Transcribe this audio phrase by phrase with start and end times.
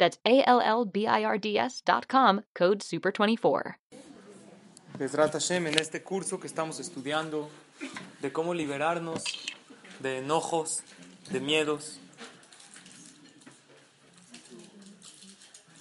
[0.00, 3.74] That's A-L-L-B-I-R-D-S dot com, code SUPER24.
[4.98, 7.50] Besrat Hashem, en este curso que estamos estudiando
[8.22, 9.22] de cómo liberarnos
[9.98, 10.82] de enojos,
[11.30, 12.00] de miedos.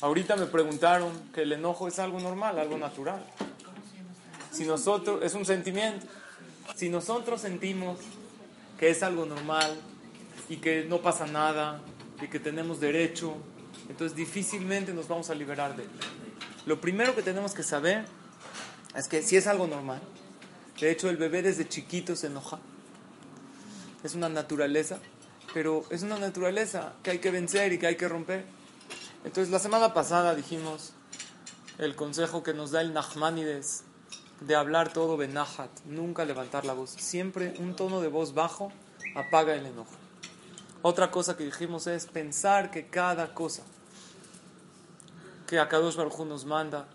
[0.02, 3.24] Ahorita me preguntaron que el enojo es algo normal, algo natural.
[4.52, 6.06] Si nosotros, es un sentimiento.
[6.76, 8.00] Si nosotros sentimos
[8.78, 9.80] que es algo normal
[10.50, 11.80] y que no pasa nada
[12.22, 13.38] y que tenemos derecho,
[13.90, 15.90] entonces difícilmente nos vamos a liberar de él.
[16.66, 18.06] Lo primero que tenemos que saber
[18.96, 20.02] es que si es algo normal,
[20.80, 22.60] de hecho el bebé desde chiquito se enoja,
[24.04, 25.00] es una naturaleza,
[25.54, 28.46] pero es una naturaleza que hay que vencer y que hay que romper.
[29.26, 30.94] Entonces la semana pasada dijimos
[31.80, 33.84] el consejo que nos da el Nachmanides
[34.42, 38.72] de hablar todo benahat, nunca levantar la voz, siempre un tono de voz bajo
[39.16, 39.96] apaga el enojo.
[40.82, 43.64] Otra cosa que dijimos es pensar que cada cosa
[45.50, 46.88] que Akadosh Baruj nos manda,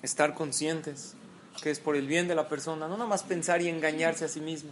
[0.00, 1.14] estar conscientes
[1.62, 4.28] que es por el bien de la persona, no nada más pensar y engañarse a
[4.28, 4.70] sí mismo,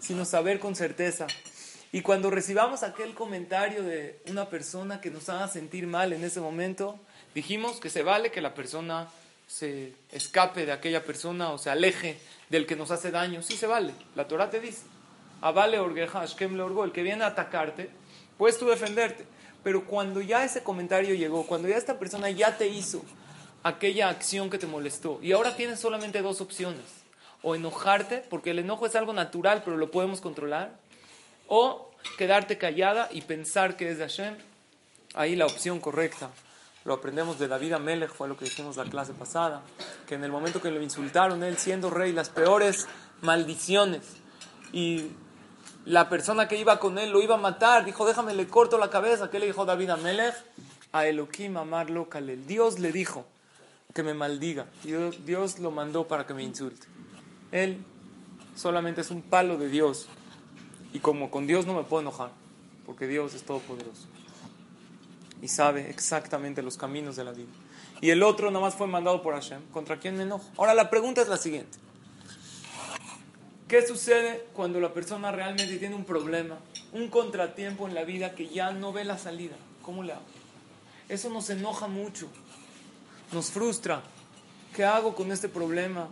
[0.00, 1.26] sino saber con certeza.
[1.92, 6.40] Y cuando recibamos aquel comentario de una persona que nos haga sentir mal en ese
[6.40, 6.98] momento,
[7.34, 9.08] dijimos que se vale que la persona
[9.46, 12.18] se escape de aquella persona o se aleje
[12.48, 13.42] del que nos hace daño.
[13.42, 13.92] Sí se vale.
[14.16, 14.82] La Torah te dice,
[15.40, 17.90] Avale orgeja, le orgo, el que viene a atacarte,
[18.38, 19.24] puedes tú defenderte.
[19.64, 23.02] Pero cuando ya ese comentario llegó, cuando ya esta persona ya te hizo
[23.62, 26.84] aquella acción que te molestó, y ahora tienes solamente dos opciones,
[27.42, 30.76] o enojarte, porque el enojo es algo natural, pero lo podemos controlar,
[31.48, 34.36] o quedarte callada y pensar que es de Hashem,
[35.14, 36.30] ahí la opción correcta.
[36.84, 39.62] Lo aprendemos de David Amelech, fue lo que dijimos la clase pasada,
[40.06, 42.86] que en el momento que lo insultaron, él siendo rey, las peores
[43.22, 44.02] maldiciones,
[44.72, 45.12] y
[45.86, 48.90] la persona que iba con él lo iba a matar, dijo, déjame, le corto la
[48.90, 49.30] cabeza.
[49.30, 50.34] ¿Qué le dijo David a Melech?
[50.92, 52.46] A Elohim amarlo Kalel.
[52.46, 53.26] Dios le dijo
[53.92, 54.66] que me maldiga.
[54.82, 56.86] Dios, Dios lo mandó para que me insulte.
[57.52, 57.84] Él
[58.56, 60.08] solamente es un palo de Dios.
[60.92, 62.30] Y como con Dios no me puedo enojar,
[62.86, 64.06] porque Dios es todopoderoso.
[65.42, 67.50] Y sabe exactamente los caminos de la vida.
[68.00, 69.60] Y el otro nada más fue mandado por Hashem.
[69.72, 70.44] ¿Contra quién me enojo?
[70.56, 71.78] Ahora la pregunta es la siguiente.
[73.74, 76.60] ¿Qué sucede cuando la persona realmente tiene un problema,
[76.92, 79.56] un contratiempo en la vida que ya no ve la salida?
[79.82, 80.22] ¿Cómo le hago?
[81.08, 82.28] Eso nos enoja mucho,
[83.32, 84.00] nos frustra.
[84.76, 86.06] ¿Qué hago con este problema?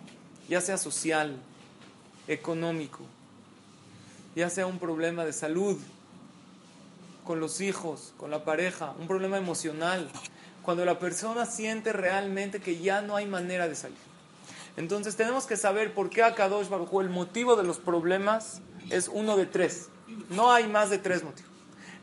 [0.48, 1.36] Ya sea social,
[2.26, 3.04] económico,
[4.34, 5.78] ya sea un problema de salud,
[7.24, 10.10] con los hijos, con la pareja, un problema emocional.
[10.64, 14.11] Cuando la persona siente realmente que ya no hay manera de salir.
[14.76, 19.36] Entonces tenemos que saber por qué Akadosh Baruj el motivo de los problemas es uno
[19.36, 19.88] de tres.
[20.30, 21.50] No hay más de tres motivos.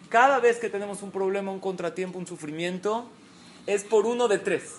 [0.09, 3.09] Cada vez que tenemos un problema, un contratiempo, un sufrimiento,
[3.65, 4.75] es por uno de tres.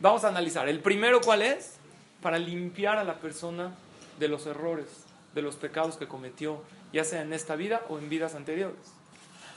[0.00, 0.68] Vamos a analizar.
[0.68, 1.74] El primero, ¿cuál es?
[2.22, 3.74] Para limpiar a la persona
[4.18, 4.86] de los errores,
[5.34, 6.62] de los pecados que cometió,
[6.92, 8.78] ya sea en esta vida o en vidas anteriores.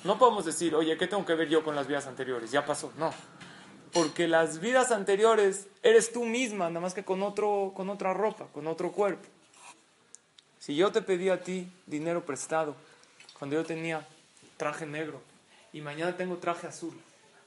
[0.03, 2.52] No podemos decir, oye, ¿qué tengo que ver yo con las vidas anteriores?
[2.52, 2.91] Ya pasó.
[2.97, 3.14] No
[3.94, 8.47] porque las vidas anteriores eres tú misma, nada más que con, otro, con otra ropa,
[8.53, 9.28] con otro cuerpo.
[10.59, 12.76] Si yo te pedí a ti dinero prestado
[13.38, 14.08] cuando yo tenía
[14.58, 15.22] traje negro
[15.73, 16.93] y mañana tengo traje azul,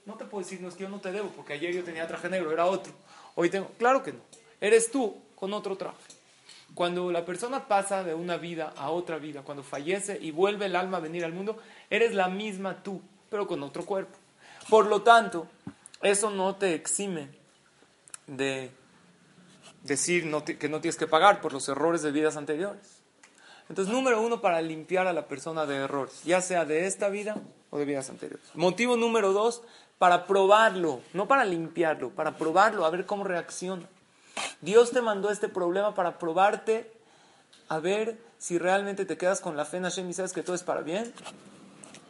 [0.05, 2.07] no te puedo decir, no es que yo no te debo, porque ayer yo tenía
[2.07, 2.93] traje negro, era otro.
[3.37, 4.19] Hoy tengo, claro que no,
[4.61, 5.97] eres tú con otro traje.
[6.75, 10.77] Cuando la persona pasa de una vida a otra vida, cuando fallece y vuelve el
[10.77, 11.57] alma a venir al mundo,
[11.89, 13.01] eres la misma tú,
[13.31, 14.19] pero con otro cuerpo.
[14.69, 15.47] Por lo tanto,
[16.05, 17.29] eso no te exime
[18.27, 18.71] de
[19.83, 23.03] decir que no tienes que pagar por los errores de vidas anteriores.
[23.69, 27.37] Entonces, número uno, para limpiar a la persona de errores, ya sea de esta vida
[27.71, 28.45] o de vidas anteriores.
[28.55, 29.63] Motivo número dos,
[29.99, 33.89] para probarlo, no para limpiarlo, para probarlo, a ver cómo reacciona.
[34.61, 36.93] Dios te mandó este problema para probarte,
[37.69, 40.55] a ver si realmente te quedas con la fe en Hashem y sabes que todo
[40.55, 41.13] es para bien,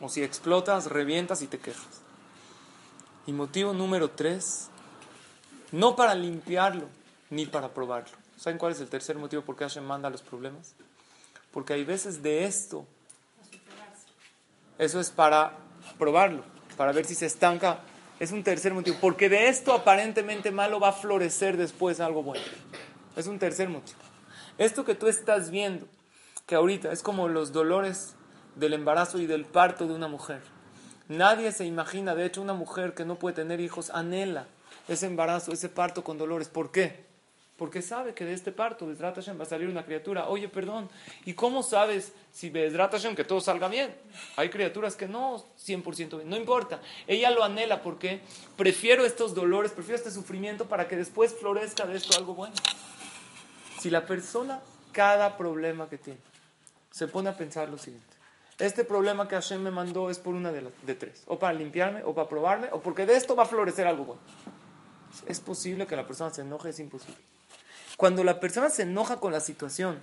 [0.01, 2.04] o si explotas, revientas y te quejas.
[3.27, 4.69] Y motivo número tres,
[5.73, 6.89] no para limpiarlo,
[7.31, 8.17] ni para probarlo.
[8.37, 10.75] ¿Saben cuál es el tercer motivo por qué Hashem manda los problemas?
[11.51, 12.87] Porque hay veces de esto,
[14.79, 15.57] eso es para
[15.99, 16.43] probarlo,
[16.77, 17.81] para ver si se estanca.
[18.21, 22.45] Es un tercer motivo, porque de esto aparentemente malo va a florecer después algo bueno.
[23.17, 23.99] Es un tercer motivo.
[24.59, 25.87] Esto que tú estás viendo,
[26.47, 28.15] que ahorita es como los dolores
[28.55, 30.43] del embarazo y del parto de una mujer.
[31.09, 34.47] Nadie se imagina, de hecho, una mujer que no puede tener hijos anhela
[34.89, 36.49] ese embarazo, ese parto con dolores.
[36.49, 37.05] ¿Por qué?
[37.57, 40.29] Porque sabe que de este parto, de Hashem, va a salir una criatura.
[40.29, 40.89] Oye, perdón,
[41.25, 43.95] ¿y cómo sabes si Bezrat Hashem que todo salga bien?
[44.37, 46.81] Hay criaturas que no 100% bien, no importa.
[47.07, 48.21] Ella lo anhela porque
[48.57, 52.57] prefiero estos dolores, prefiero este sufrimiento para que después florezca de esto algo bueno.
[53.79, 54.61] Si la persona,
[54.91, 56.21] cada problema que tiene,
[56.91, 58.15] se pone a pensar lo siguiente.
[58.59, 61.23] Este problema que Hashem me mandó es por una de, de tres.
[61.27, 64.23] O para limpiarme, o para probarme, o porque de esto va a florecer algo bueno.
[65.27, 67.21] Es posible que la persona se enoje, es imposible.
[67.97, 70.01] Cuando la persona se enoja con la situación,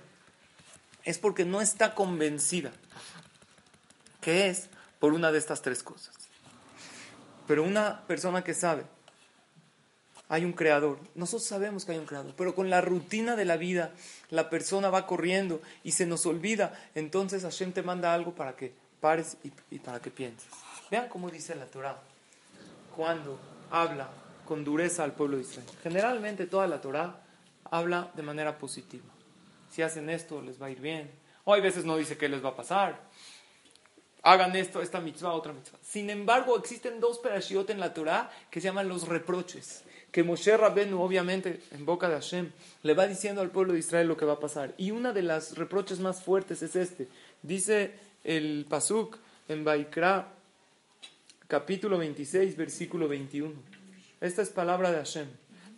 [1.04, 2.72] es porque no está convencida
[4.20, 4.68] que es
[5.00, 6.14] por una de estas tres cosas.
[7.46, 8.84] Pero una persona que sabe,
[10.32, 13.58] hay un creador, nosotros sabemos que hay un creador, pero con la rutina de la
[13.58, 13.90] vida,
[14.30, 18.72] la persona va corriendo y se nos olvida, entonces Hashem te manda algo para que
[18.98, 19.36] pares
[19.70, 20.48] y, para que pienses.
[20.90, 22.00] Vean cómo dice la Torah
[22.96, 23.38] cuando
[23.70, 24.08] habla
[24.46, 25.68] con dureza al pueblo de Israel.
[25.82, 27.20] Generalmente toda la Torah
[27.70, 29.04] habla de manera positiva.
[29.68, 31.10] Si hacen esto, les va a ir bien.
[31.44, 32.98] O hay veces no dice qué les va a pasar.
[34.22, 35.78] Hagan esto, esta mitzvah, otra mitzvah.
[35.82, 39.84] Sin embargo, existen dos perashiot en la Torah que se llaman los reproches.
[40.12, 44.06] Que Moshe Rabenu, obviamente, en boca de Hashem, le va diciendo al pueblo de Israel
[44.06, 44.74] lo que va a pasar.
[44.76, 47.08] Y una de las reproches más fuertes es este.
[47.42, 47.92] Dice
[48.22, 49.16] el Pasuk
[49.48, 50.28] en Baikra,
[51.48, 53.54] capítulo 26, versículo 21.
[54.20, 55.28] Esta es palabra de Hashem.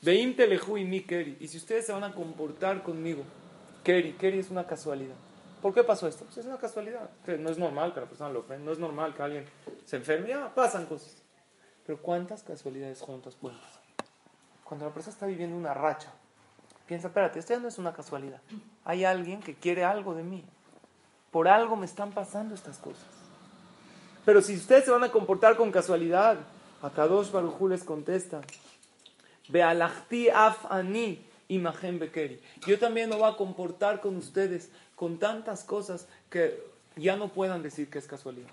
[0.02, 1.36] Veim telehu y mi keri.
[1.38, 3.22] Y si ustedes se van a comportar conmigo,
[3.84, 5.14] keri, keri es una casualidad.
[5.62, 6.24] ¿Por qué pasó esto?
[6.24, 7.08] Pues es una casualidad.
[7.38, 9.44] No es normal que la persona lo ofenda, no es normal que alguien
[9.86, 11.22] se enferme, ya pasan cosas.
[11.86, 13.83] Pero ¿cuántas casualidades juntas pueden pasar?
[14.64, 16.12] Cuando la persona está viviendo una racha,
[16.86, 18.40] piensa, espérate, esto ya no es una casualidad.
[18.84, 20.44] Hay alguien que quiere algo de mí.
[21.30, 23.06] Por algo me están pasando estas cosas.
[24.24, 26.38] Pero si ustedes se van a comportar con casualidad,
[26.82, 28.40] a Kadosh Baruj les contesta,
[30.34, 32.40] af ani imagen bekeri.
[32.66, 36.62] Yo también no voy a comportar con ustedes con tantas cosas que
[36.96, 38.48] ya no puedan decir que es casualidad.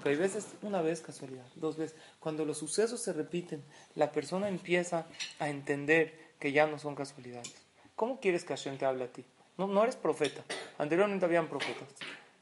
[0.00, 1.94] Porque hay veces, una vez casualidad, dos veces.
[2.20, 3.62] Cuando los sucesos se repiten,
[3.96, 5.04] la persona empieza
[5.38, 7.54] a entender que ya no son casualidades.
[7.96, 9.22] ¿Cómo quieres que Hashem te hable a ti?
[9.58, 10.42] No, no eres profeta.
[10.78, 11.86] Anteriormente habían profetas,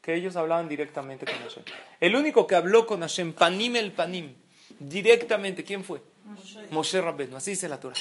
[0.01, 1.65] que ellos hablaban directamente con Hashem.
[1.99, 4.35] El único que habló con Hashem, panim el panim,
[4.79, 6.01] directamente, ¿quién fue?
[6.71, 7.99] Moshe Rabbeinu, así dice la Torah.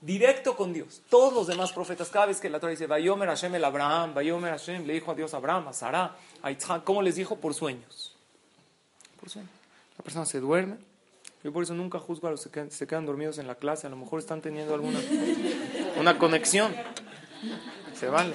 [0.00, 1.00] Directo con Dios.
[1.08, 4.50] Todos los demás profetas, cada vez que la Torah dice, Vayomer Hashem el Abraham, Vayomer
[4.50, 7.36] Hashem, le dijo a Dios a Abraham, a Sarah, a Yitzhak, ¿cómo les dijo?
[7.36, 8.13] Por sueños.
[9.98, 10.76] La persona se duerme.
[11.42, 13.86] Yo por eso nunca juzgo a los que se quedan dormidos en la clase.
[13.86, 14.98] A lo mejor están teniendo alguna
[15.98, 16.74] una conexión.
[17.94, 18.34] Se vale.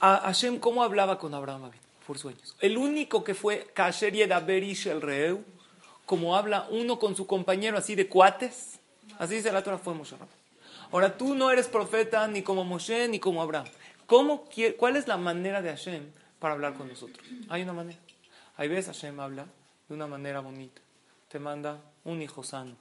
[0.00, 1.70] A Hashem, ¿cómo hablaba con Abraham?
[2.06, 2.56] Por sueños.
[2.60, 5.44] El único que fue Kasher Yedaberish el Reu,
[6.06, 8.78] como habla uno con su compañero así de cuates.
[9.18, 10.16] Así dice la Torah, fue Moshe
[10.90, 13.66] Ahora tú no eres profeta ni como Moshe ni como Abraham.
[14.06, 16.02] ¿Cómo, ¿Cuál es la manera de Hashem
[16.38, 17.26] para hablar con nosotros?
[17.48, 17.98] Hay una manera.
[18.56, 19.46] Hay veces Hashem habla
[19.88, 20.80] de una manera bonita.
[21.28, 22.74] Te manda un hijo sano.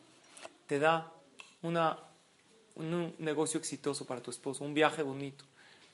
[0.66, 1.12] Te da
[1.62, 1.98] una,
[2.76, 5.46] un negocio exitoso para tu esposo, un viaje bonito.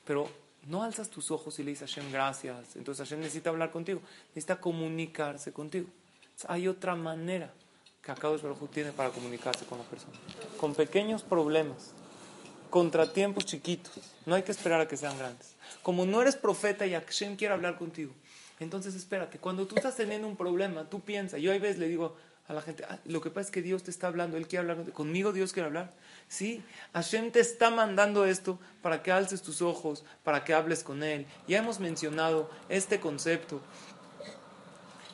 [0.04, 0.28] Pero
[0.66, 2.76] no alzas tus ojos y le dices a Hashem gracias.
[2.76, 4.00] Entonces Hashem necesita hablar contigo.
[4.28, 5.88] Necesita comunicarse contigo.
[6.48, 7.52] Hay otra manera
[8.02, 10.12] que Akadosh Baruj tiene para comunicarse con la persona.
[10.58, 11.94] Con pequeños problemas,
[12.74, 13.92] contratiempos chiquitos.
[14.26, 15.54] No hay que esperar a que sean grandes.
[15.84, 18.12] Como no eres profeta y Hashem quiere hablar contigo,
[18.58, 19.38] entonces espérate.
[19.38, 21.40] Cuando tú estás teniendo un problema, tú piensas.
[21.40, 22.16] Yo a veces le digo
[22.48, 24.68] a la gente, ah, lo que pasa es que Dios te está hablando, Él quiere
[24.68, 24.90] hablar.
[24.90, 25.94] Conmigo Dios quiere hablar.
[26.26, 26.64] Sí,
[26.94, 31.26] Hashem te está mandando esto para que alces tus ojos, para que hables con Él.
[31.46, 33.60] Ya hemos mencionado este concepto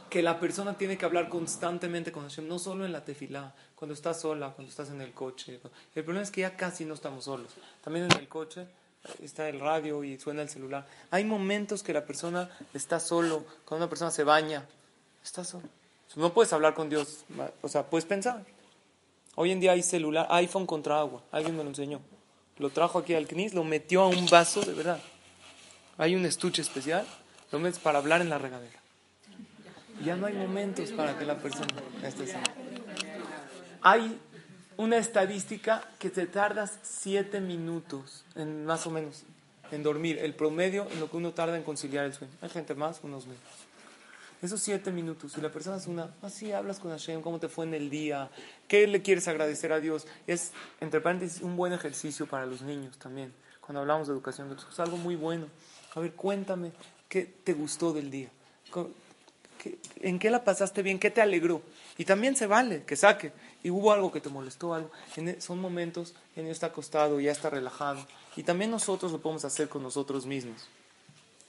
[0.08, 3.94] que la persona tiene que hablar constantemente con Hashem, no solo en la tefilá, cuando
[3.94, 5.58] estás sola, cuando estás en el coche.
[5.94, 7.48] El problema es que ya casi no estamos solos.
[7.82, 8.66] También en el coche
[9.22, 10.86] está el radio y suena el celular.
[11.10, 14.66] Hay momentos que la persona está solo, cuando una persona se baña,
[15.24, 15.66] está solo.
[16.14, 17.24] No puedes hablar con Dios,
[17.62, 18.44] o sea, puedes pensar.
[19.34, 22.02] Hoy en día hay celular, iPhone contra agua, alguien me lo enseñó.
[22.58, 25.00] Lo trajo aquí al CNIS, lo metió a un vaso, de verdad.
[25.96, 27.06] Hay un estuche especial,
[27.50, 28.78] lo metes para hablar en la regadera.
[30.04, 32.69] Ya no hay momentos para que la persona esté sana.
[33.82, 34.18] Hay
[34.76, 39.24] una estadística que te tardas siete minutos, en, más o menos,
[39.70, 40.18] en dormir.
[40.18, 42.32] El promedio en lo que uno tarda en conciliar el sueño.
[42.42, 43.40] Hay gente más, unos menos.
[44.42, 47.66] Esos siete minutos, si la persona es una, así hablas con Hashem, cómo te fue
[47.66, 48.30] en el día,
[48.68, 52.96] qué le quieres agradecer a Dios, es, entre paréntesis, un buen ejercicio para los niños
[52.96, 53.34] también.
[53.60, 55.46] Cuando hablamos de educación, es algo muy bueno.
[55.94, 56.72] A ver, cuéntame,
[57.06, 58.30] ¿qué te gustó del día?
[60.00, 60.98] ¿En qué la pasaste bien?
[60.98, 61.62] ¿Qué te alegró?
[61.98, 63.32] Y también se vale que saque.
[63.62, 64.90] Y hubo algo que te molestó, algo.
[65.16, 68.06] E, son momentos en que está acostado, ya está relajado.
[68.36, 70.68] Y también nosotros lo podemos hacer con nosotros mismos.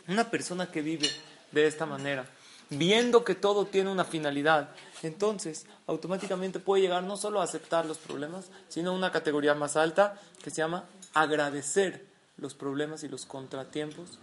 [0.08, 1.10] Una persona que vive
[1.51, 2.25] de esta manera,
[2.70, 4.72] viendo que todo tiene una finalidad,
[5.03, 9.75] entonces automáticamente puede llegar no solo a aceptar los problemas, sino a una categoría más
[9.75, 12.06] alta que se llama agradecer
[12.38, 14.20] los problemas y los contratiempos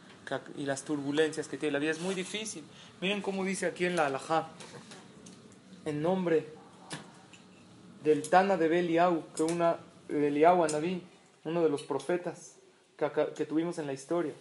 [0.57, 1.93] y las turbulencias que tiene la vida.
[1.93, 2.65] Es muy difícil.
[3.01, 4.49] Miren cómo dice aquí en la Alajá,
[5.85, 6.47] en nombre
[8.05, 11.03] del Tana de Beliau, que una Beliau Anabí,
[11.45, 12.57] uno de los profetas
[12.97, 14.33] que, tuvimos en la historia.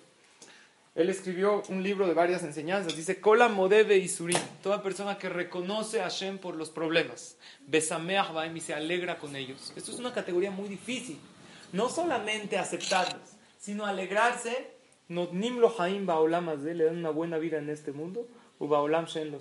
[0.96, 2.96] Él escribió un libro de varias enseñanzas.
[2.96, 4.40] Dice, Kola Modebe y Surim.
[4.64, 7.38] Toda persona que reconoce a Hashem por los problemas.
[7.68, 9.72] Besameach y se alegra con ellos.
[9.76, 11.20] Esto es una categoría muy difícil.
[11.72, 13.22] No solamente aceptarlos,
[13.60, 14.77] sino alegrarse
[15.10, 18.28] Notnim Haim le dan una buena vida en este mundo,
[18.60, 19.38] Ubaolam Shen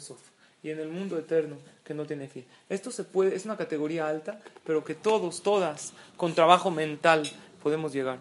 [0.62, 2.44] y en el mundo eterno que no tiene fin.
[2.68, 7.22] Esto se puede, es una categoría alta, pero que todos, todas, con trabajo mental
[7.62, 8.18] podemos llegar.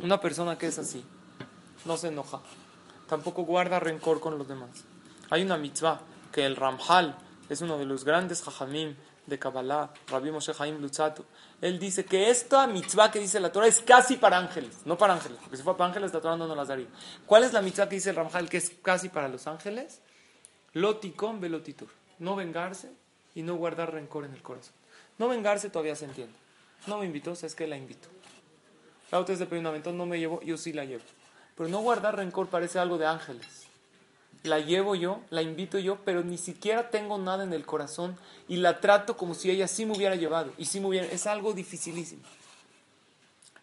[0.00, 1.04] Una persona que es así,
[1.84, 2.40] no se enoja,
[3.08, 4.84] tampoco guarda rencor con los demás.
[5.30, 6.00] Hay una mitzvah
[6.32, 7.16] que el Ramjal
[7.48, 8.94] es uno de los grandes jajamim
[9.26, 11.24] de Kabbalah, Rabbi Moshe Haim Lutzato,
[11.60, 15.14] él dice que esta mitzvah que dice la Torah es casi para ángeles, no para
[15.14, 16.86] ángeles, porque si fuera para ángeles la Torah no nos las daría.
[17.26, 20.00] ¿Cuál es la mitzvah que dice el Ramjal que es casi para los ángeles?
[20.72, 21.88] Loticón velotitur,
[22.18, 22.90] no vengarse
[23.34, 24.74] y no guardar rencor en el corazón.
[25.18, 26.34] No vengarse todavía se entiende.
[26.86, 28.08] No me invitó, es que la invito.
[29.10, 31.02] La otra es de no me llevo, yo sí la llevo.
[31.56, 33.67] Pero no guardar rencor parece algo de ángeles
[34.42, 38.16] la llevo yo, la invito yo, pero ni siquiera tengo nada en el corazón
[38.48, 41.06] y la trato como si ella sí me hubiera llevado y sí hubiera...
[41.06, 42.22] Es algo dificilísimo.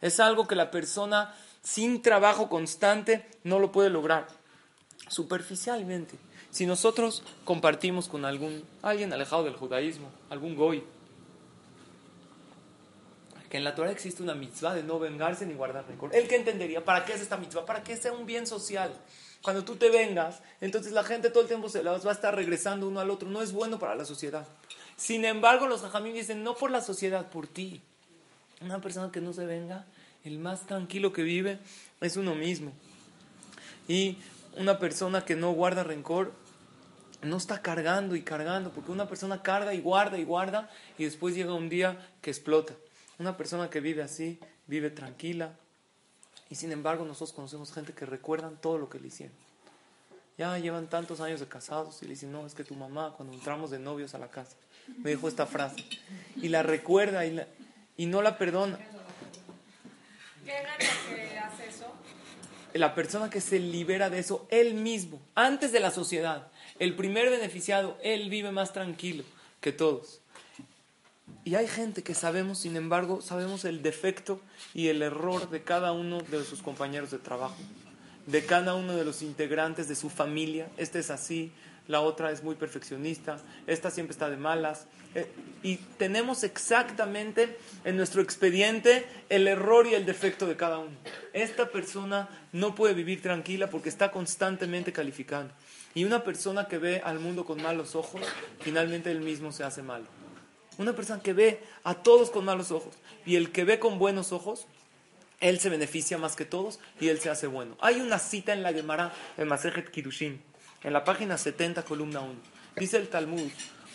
[0.02, 4.28] Es algo que la persona sin trabajo constante no lo puede lograr.
[5.08, 6.18] Superficialmente.
[6.52, 10.84] Si nosotros compartimos con algún alguien alejado del judaísmo, algún goy,
[13.50, 16.16] que en la Torah existe una mitzvah de no vengarse ni guardar rencor.
[16.16, 16.84] ¿El que entendería?
[16.84, 17.66] ¿Para qué es esta mitzvah?
[17.66, 18.94] Para que sea un bien social.
[19.46, 22.34] Cuando tú te vengas, entonces la gente todo el tiempo se las va a estar
[22.34, 23.30] regresando uno al otro.
[23.30, 24.48] No es bueno para la sociedad.
[24.98, 27.80] Sin embargo, los jajamín dicen, no por la sociedad, por ti.
[28.60, 29.86] Una persona que no se venga,
[30.24, 31.60] el más tranquilo que vive
[32.02, 32.72] es uno mismo.
[33.88, 34.18] Y
[34.58, 36.34] una persona que no guarda rencor,
[37.22, 41.36] no está cargando y cargando, porque una persona carga y guarda y guarda y después
[41.36, 42.74] llega un día que explota.
[43.20, 45.54] Una persona que vive así, vive tranquila,
[46.50, 49.36] y sin embargo, nosotros conocemos gente que recuerdan todo lo que le hicieron.
[50.38, 53.34] Ya llevan tantos años de casados y le dicen, no, es que tu mamá, cuando
[53.34, 54.56] entramos de novios a la casa,
[54.98, 55.84] me dijo esta frase.
[56.36, 57.48] Y la recuerda y, la,
[57.98, 58.78] y no la perdona.
[60.46, 60.52] ¿Qué
[61.16, 61.86] que hace eso?
[62.74, 67.30] La persona que se libera de eso, él mismo, antes de la sociedad, el primer
[67.30, 69.24] beneficiado, él vive más tranquilo
[69.62, 70.22] que todos.
[71.46, 74.42] Y hay gente que sabemos, sin embargo, sabemos el defecto
[74.74, 77.56] y el error de cada uno de sus compañeros de trabajo,
[78.26, 80.68] de cada uno de los integrantes de su familia.
[80.76, 81.52] Este es así,
[81.88, 83.38] la otra es muy perfeccionista,
[83.68, 84.88] esta siempre está de malas.
[85.14, 85.28] Eh,
[85.62, 90.98] y tenemos exactamente en nuestro expediente el error y el defecto de cada uno.
[91.32, 95.54] Esta persona no puede vivir tranquila porque está constantemente calificando.
[95.94, 98.24] Y una persona que ve al mundo con malos ojos,
[98.62, 100.25] finalmente él mismo se hace malo.
[100.78, 102.96] Una persona que ve a todos con malos ojos.
[103.26, 104.68] Y el que ve con buenos ojos,
[105.40, 107.78] él se beneficia más que todos y él se hace bueno.
[107.82, 110.42] Hay una cita en la Gemara de Masejet Kirushin,
[110.84, 112.34] en la página 70, columna 1.
[112.78, 113.50] Dice el Talmud,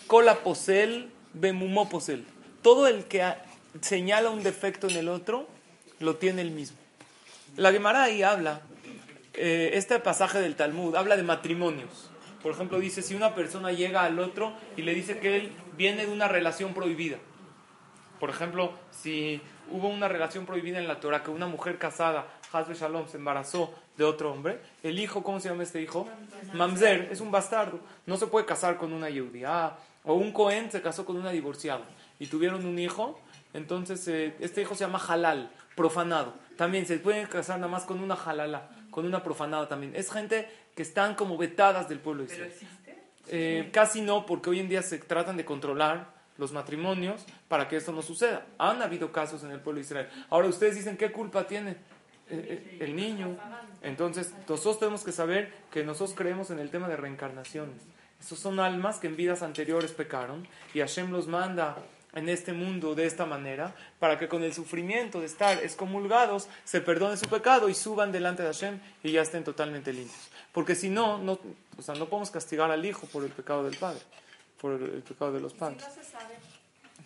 [0.07, 2.25] Kola posel, bemumó posel.
[2.61, 3.23] Todo el que
[3.81, 5.47] señala un defecto en el otro,
[5.99, 6.77] lo tiene él mismo.
[7.57, 8.61] La Gemara ahí habla,
[9.33, 12.10] eh, este pasaje del Talmud, habla de matrimonios.
[12.43, 16.05] Por ejemplo, dice, si una persona llega al otro y le dice que él viene
[16.05, 17.17] de una relación prohibida.
[18.19, 22.75] Por ejemplo, si hubo una relación prohibida en la Torah, que una mujer casada Hazbe
[22.75, 26.07] Shalom, se embarazó de otro hombre, el hijo, ¿cómo se llama este hijo?
[26.53, 27.79] Mamzer, es un bastardo.
[28.05, 29.75] No se puede casar con una yehudía.
[30.03, 31.85] O un Cohen se casó con una divorciada
[32.19, 33.19] y tuvieron un hijo,
[33.53, 36.33] entonces eh, este hijo se llama halal, profanado.
[36.57, 39.95] También se pueden casar nada más con una halala, con una profanada también.
[39.95, 42.53] Es gente que están como vetadas del pueblo de Israel.
[43.27, 47.77] Eh, casi no, porque hoy en día se tratan de controlar los matrimonios para que
[47.77, 48.45] esto no suceda.
[48.57, 50.09] Han habido casos en el pueblo de Israel.
[50.29, 51.77] Ahora ustedes dicen, ¿qué culpa tiene
[52.29, 53.37] eh, el niño?
[53.81, 57.83] Entonces, nosotros tenemos que saber que nosotros creemos en el tema de reencarnaciones.
[58.19, 61.77] Estos son almas que en vidas anteriores pecaron y Hashem los manda
[62.13, 66.81] en este mundo de esta manera para que con el sufrimiento de estar excomulgados se
[66.81, 70.30] perdone su pecado y suban delante de Hashem y ya estén totalmente limpios.
[70.51, 71.39] Porque si no, no,
[71.77, 74.01] o sea, no podemos castigar al hijo por el pecado del padre,
[74.59, 75.81] por el, el pecado de los padres.
[75.83, 76.35] Si no se sabe,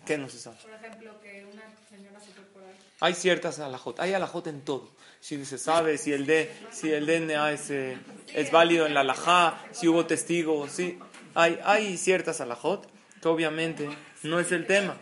[0.04, 0.56] ¿Qué no se sabe?
[0.62, 2.76] por ejemplo, que una señora se fue por ahí.
[3.00, 4.90] Hay ciertas alajot, hay alajot en todo.
[5.20, 7.98] Si se sabe si el, de, si el DNA es, eh,
[8.34, 10.98] es válido en la alajá, si hubo testigos, sí.
[11.34, 12.88] Hay, hay ciertas alajot
[13.20, 13.88] que obviamente
[14.22, 14.96] no es el tema.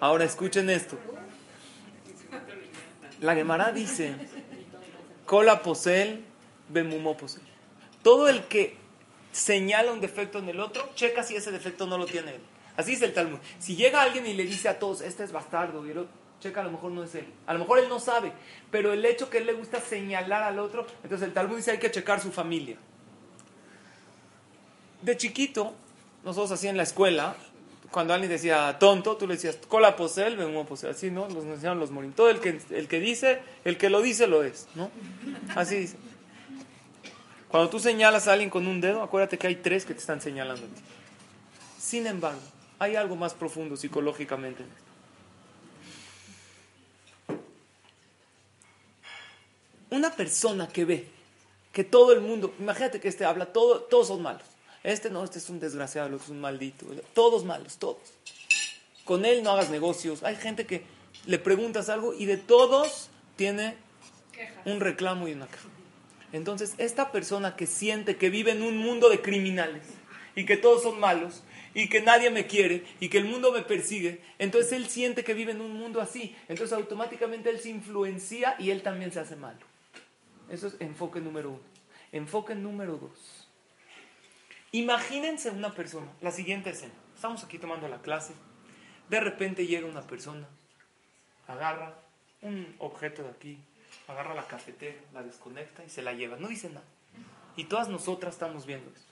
[0.00, 0.98] Ahora escuchen esto.
[3.20, 4.14] La Gemara dice,
[5.26, 6.24] cola posel,
[6.72, 7.42] bemumó posel.
[8.02, 8.76] Todo el que
[9.32, 12.40] señala un defecto en el otro, checa si ese defecto no lo tiene él.
[12.76, 13.38] Así es el Talmud.
[13.58, 16.60] Si llega alguien y le dice a todos, este es bastardo, y el otro, checa,
[16.60, 17.26] a lo mejor no es él.
[17.46, 18.32] A lo mejor él no sabe,
[18.70, 21.78] pero el hecho que él le gusta señalar al otro, entonces el Talmud dice hay
[21.78, 22.76] que checar su familia.
[25.02, 25.74] De chiquito,
[26.24, 27.36] nosotros así en la escuela,
[27.90, 31.28] cuando alguien decía tonto, tú le decías cola posel, vengo posel, así, ¿no?
[31.28, 32.12] Los enseñaron los morín.
[32.12, 34.90] Todo el que, el que dice, el que lo dice lo es, ¿no?
[35.56, 35.96] Así dice.
[37.50, 40.20] Cuando tú señalas a alguien con un dedo, acuérdate que hay tres que te están
[40.20, 40.82] señalando a ti.
[41.80, 42.40] Sin embargo,
[42.78, 44.62] hay algo más profundo psicológicamente.
[44.62, 44.84] en esto.
[49.90, 51.08] Una persona que ve
[51.72, 54.44] que todo el mundo, imagínate que este habla, todo, todos son malos.
[54.84, 56.86] Este no, este es un desgraciado, el otro es un maldito.
[57.14, 57.98] Todos malos, todos.
[59.04, 60.22] Con él no hagas negocios.
[60.22, 60.84] Hay gente que
[61.26, 63.76] le preguntas algo y de todos tiene
[64.64, 65.68] un reclamo y una queja.
[66.32, 69.84] Entonces, esta persona que siente que vive en un mundo de criminales
[70.34, 71.42] y que todos son malos
[71.74, 75.34] y que nadie me quiere y que el mundo me persigue, entonces él siente que
[75.34, 76.36] vive en un mundo así.
[76.48, 79.58] Entonces, automáticamente él se influencia y él también se hace malo.
[80.48, 81.60] Eso es enfoque número uno.
[82.12, 83.48] Enfoque número dos.
[84.72, 86.92] Imagínense una persona, la siguiente escena.
[87.14, 88.32] Estamos aquí tomando la clase.
[89.08, 90.46] De repente llega una persona,
[91.48, 91.98] agarra
[92.42, 93.58] un objeto de aquí,
[94.10, 96.36] agarra la cafetera, la desconecta y se la lleva.
[96.36, 96.84] No dice nada.
[97.56, 99.04] Y todas nosotras estamos viendo eso.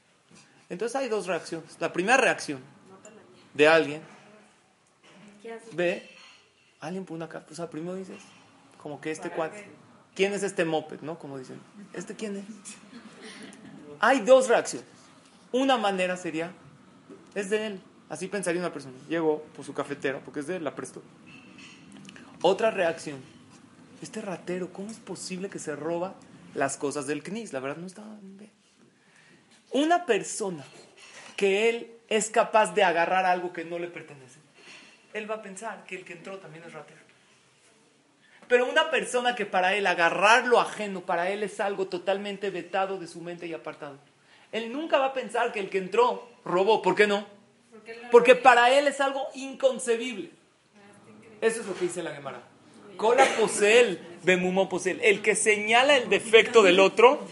[0.69, 1.77] Entonces hay dos reacciones.
[1.81, 2.61] La primera reacción
[3.55, 4.03] de alguien
[5.73, 6.09] ve,
[6.81, 7.53] alguien pone una cafetera.
[7.53, 8.19] O sea, primero dices,
[8.81, 9.67] como que este cuate.
[10.15, 11.01] ¿Quién es este moped?
[11.01, 11.19] ¿No?
[11.19, 11.61] Como dicen.
[11.93, 12.45] ¿Este quién es?
[14.01, 14.89] Hay dos reacciones.
[15.53, 16.53] Una manera sería,
[17.35, 17.81] es de él.
[18.09, 18.95] Así pensaría una persona.
[19.09, 21.03] Llegó por su cafetera, porque es de él, la prestó.
[22.43, 23.21] Otra reacción.
[24.01, 26.15] Este ratero, ¿cómo es posible que se roba
[26.55, 27.53] las cosas del CNIS?
[27.53, 28.53] La verdad no estaba bien.
[29.73, 30.65] Una persona
[31.37, 34.39] que él es capaz de agarrar algo que no le pertenece,
[35.13, 37.01] él va a pensar que el que entró también es ratero.
[38.47, 42.99] Pero una persona que para él agarrar lo ajeno, para él es algo totalmente vetado
[42.99, 43.99] de su mente y apartado.
[44.53, 46.81] Él nunca va a pensar que el que entró robó.
[46.81, 47.27] ¿Por qué no?
[48.11, 50.31] Porque para él es algo inconcebible.
[51.43, 52.43] Eso es lo que dice la Gemara.
[52.99, 55.01] Cola posel, bemumo posel.
[55.03, 57.27] El que señala el defecto del otro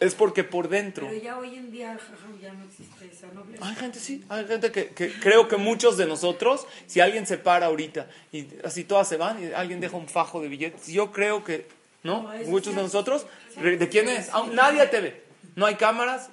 [0.00, 1.06] es porque por dentro.
[1.08, 1.98] Pero ya hoy en día
[2.40, 3.66] ya no existe esa nobleza.
[3.66, 7.38] Hay gente, sí, hay gente que, que creo que muchos de nosotros, si alguien se
[7.38, 11.10] para ahorita y así todas se van y alguien deja un fajo de billetes, yo
[11.12, 11.66] creo que,
[12.02, 12.30] ¿no?
[12.46, 14.30] Muchos de nosotros, ¿de quién es?
[14.52, 15.22] Nadie te ve.
[15.56, 16.30] No hay cámaras.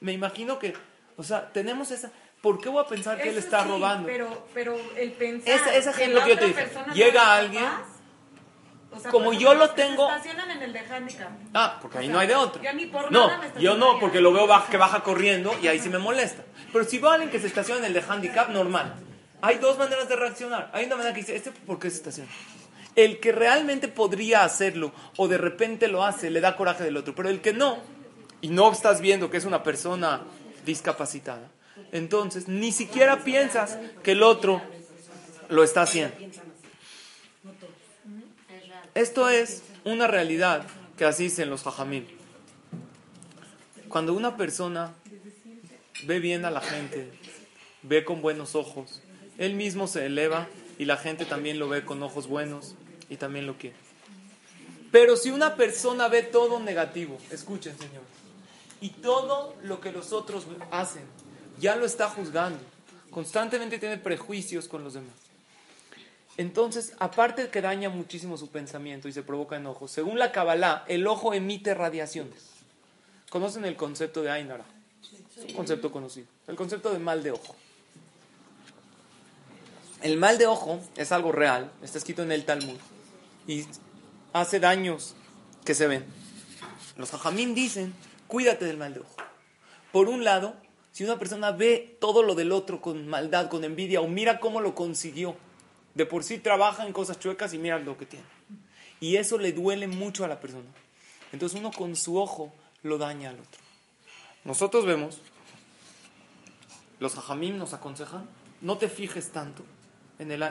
[0.00, 0.74] Me imagino que,
[1.16, 2.12] o sea, tenemos esa.
[2.40, 4.06] ¿Por qué voy a pensar que él está sí, robando?
[4.06, 5.74] Pero, pero el pensar.
[5.74, 6.68] Ese que ejemplo la que yo te dije.
[6.94, 7.99] Llega alguien, capaz,
[8.92, 11.30] o sea, como yo lo se tengo- estacionan en el de handicap.
[11.54, 12.62] Ah, porque ahí O sea, no hay de otra.
[12.62, 15.68] yo ni por no, nada me yo no, porque lo veo que baja corriendo y
[15.68, 16.42] ahí sí me molesta.
[16.72, 18.94] Pero si veo a alguien que se estaciona en el de handicap, normal.
[19.42, 20.70] Hay dos maneras de reaccionar.
[20.74, 22.28] Hay una manera que dice, ¿este por qué se estaciona?
[22.96, 27.14] El que realmente podría hacerlo o de repente lo hace, le da coraje del otro.
[27.14, 27.78] Pero el que no,
[28.42, 30.22] y no estás viendo que es una persona
[30.66, 31.48] discapacitada,
[31.92, 34.60] entonces ni siquiera piensas que el otro
[35.48, 36.14] lo está haciendo.
[38.94, 42.06] Esto es una realidad que así dicen los jajamim.
[43.88, 44.92] Cuando una persona
[46.06, 47.10] ve bien a la gente,
[47.82, 49.00] ve con buenos ojos,
[49.38, 52.74] él mismo se eleva y la gente también lo ve con ojos buenos
[53.08, 53.76] y también lo quiere.
[54.90, 58.02] Pero si una persona ve todo negativo, escuchen, señor,
[58.80, 61.04] y todo lo que los otros hacen,
[61.60, 62.58] ya lo está juzgando,
[63.10, 65.29] constantemente tiene prejuicios con los demás.
[66.40, 70.86] Entonces, aparte de que daña muchísimo su pensamiento y se provoca enojo, según la Kabbalah,
[70.88, 72.46] el ojo emite radiaciones.
[73.28, 74.64] ¿Conocen el concepto de Ainara?
[75.36, 76.26] Es un concepto conocido.
[76.48, 77.54] El concepto de mal de ojo.
[80.00, 82.78] El mal de ojo es algo real, está escrito en el Talmud.
[83.46, 83.66] Y
[84.32, 85.16] hace daños
[85.66, 86.06] que se ven.
[86.96, 87.92] Los hajamim dicen,
[88.28, 89.16] cuídate del mal de ojo.
[89.92, 90.54] Por un lado,
[90.90, 94.62] si una persona ve todo lo del otro con maldad, con envidia, o mira cómo
[94.62, 95.36] lo consiguió,
[95.94, 98.26] de por sí trabaja en cosas chuecas y mira lo que tiene.
[99.00, 100.68] Y eso le duele mucho a la persona.
[101.32, 103.60] Entonces uno con su ojo lo daña al otro.
[104.44, 105.20] Nosotros vemos,
[106.98, 108.28] los hajamim nos aconsejan,
[108.60, 109.64] no te fijes tanto
[110.18, 110.44] en el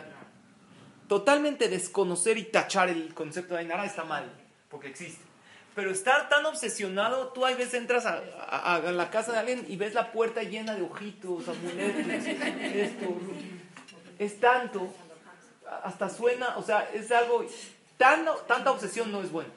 [1.07, 4.31] Totalmente desconocer y tachar el concepto de Ainara está mal,
[4.69, 5.23] porque existe.
[5.73, 9.95] Pero estar tan obsesionado, tú a veces entras a, la casa de alguien y ves
[9.95, 13.17] la puerta llena de ojitos, amuletos, esto.
[14.19, 14.93] Es tanto,
[15.83, 17.45] hasta suena, o sea, es algo,
[17.97, 19.49] tan, tanta obsesión no es bueno.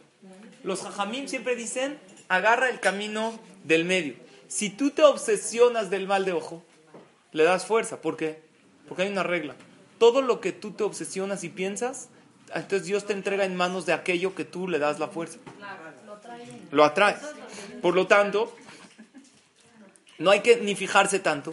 [0.63, 1.99] Los jajamim siempre dicen,
[2.29, 4.15] agarra el camino del medio.
[4.49, 6.63] Si tú te obsesionas del mal de ojo,
[7.33, 8.01] le das fuerza.
[8.01, 8.43] ¿Por qué?
[8.87, 9.55] Porque hay una regla
[10.03, 12.09] todo lo que tú te obsesionas y piensas,
[12.53, 15.39] entonces Dios te entrega en manos de aquello que tú le das la fuerza.
[16.73, 17.21] Lo atraes.
[17.81, 18.53] Por lo tanto,
[20.19, 21.53] no hay que ni fijarse tanto.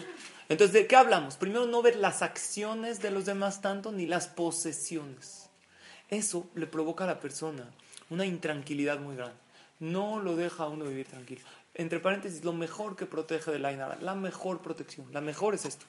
[0.49, 1.37] Entonces, ¿de qué hablamos?
[1.37, 5.49] Primero, no ver las acciones de los demás tanto, ni las posesiones.
[6.09, 7.69] Eso le provoca a la persona
[8.09, 9.37] una intranquilidad muy grande.
[9.79, 11.41] No lo deja a uno vivir tranquilo.
[11.75, 15.65] Entre paréntesis, lo mejor que protege de la inara, la mejor protección, la mejor es
[15.65, 15.85] esto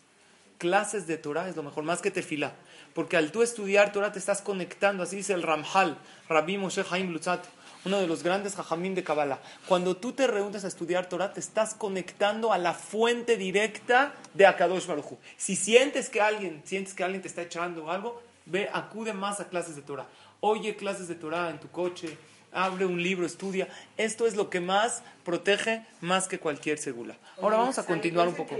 [0.60, 2.52] clases de Torah es lo mejor, más que tefilá.
[2.94, 5.96] Porque al tú estudiar Torah te estás conectando, así dice el Ramjal,
[6.28, 7.44] Rabbi Moshe Haim Lutzat,
[7.84, 9.38] uno de los grandes jajamín de Kabbalah.
[9.66, 14.46] Cuando tú te reúnes a estudiar Torah, te estás conectando a la fuente directa de
[14.46, 19.12] Akadosh Baruj Si sientes que alguien, sientes que alguien te está echando algo, ve, acude
[19.12, 20.06] más a clases de Torah.
[20.40, 22.16] Oye clases de Torah en tu coche,
[22.52, 23.68] abre un libro, estudia.
[23.96, 27.16] Esto es lo que más protege más que cualquier segula.
[27.40, 28.56] Ahora vamos a continuar un poco.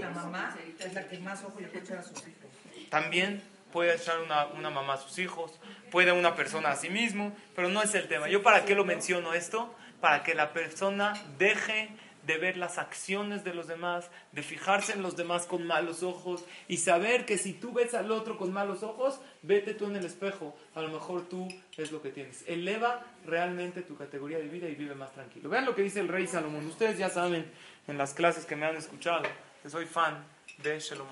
[2.89, 5.51] También puede echar una, una, mamá a sus hijos,
[5.91, 8.27] puede una persona a sí mismo, pero no es el tema.
[8.29, 9.75] ¿Yo para qué lo menciono esto?
[9.99, 11.89] Para que la persona deje
[12.25, 16.45] de ver las acciones de los demás, de fijarse en los demás con malos ojos
[16.67, 20.05] y saber que si tú ves al otro con malos ojos, vete tú en el
[20.05, 22.43] espejo, a lo mejor tú es lo que tienes.
[22.47, 25.49] Eleva realmente tu categoría de vida y vive más tranquilo.
[25.49, 26.65] Vean lo que dice el rey Salomón.
[26.67, 27.51] Ustedes ya saben
[27.87, 29.23] en las clases que me han escuchado
[29.61, 30.23] que soy fan
[30.63, 31.07] de Shalom.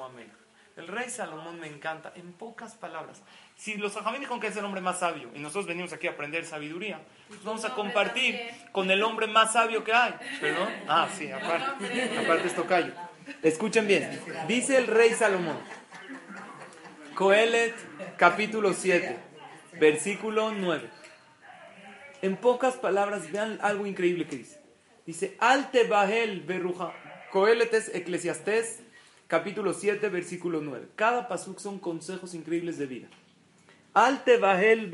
[0.78, 3.22] El rey Salomón me encanta, en pocas palabras.
[3.60, 6.12] Si los ajamín dijeron que es el hombre más sabio y nosotros venimos aquí a
[6.12, 8.40] aprender sabiduría, pues vamos a compartir
[8.72, 10.16] con el hombre más sabio que hay.
[10.40, 10.70] ¿Perdón?
[10.88, 12.94] Ah, sí, aparte, aparte esto callo.
[13.44, 14.18] Escuchen bien.
[14.48, 15.58] Dice el rey Salomón,
[17.16, 17.76] Coelet
[18.16, 19.18] capítulo 7,
[19.78, 20.90] versículo 9.
[22.22, 24.62] En pocas palabras, vean algo increíble que dice.
[25.06, 26.94] Dice, Alte Bahel Berruja.
[27.30, 28.80] Coelet es Eclesiastés
[29.28, 30.88] capítulo 7, versículo 9.
[30.96, 33.10] Cada pasuk son consejos increíbles de vida.
[33.94, 34.92] Alte Bahel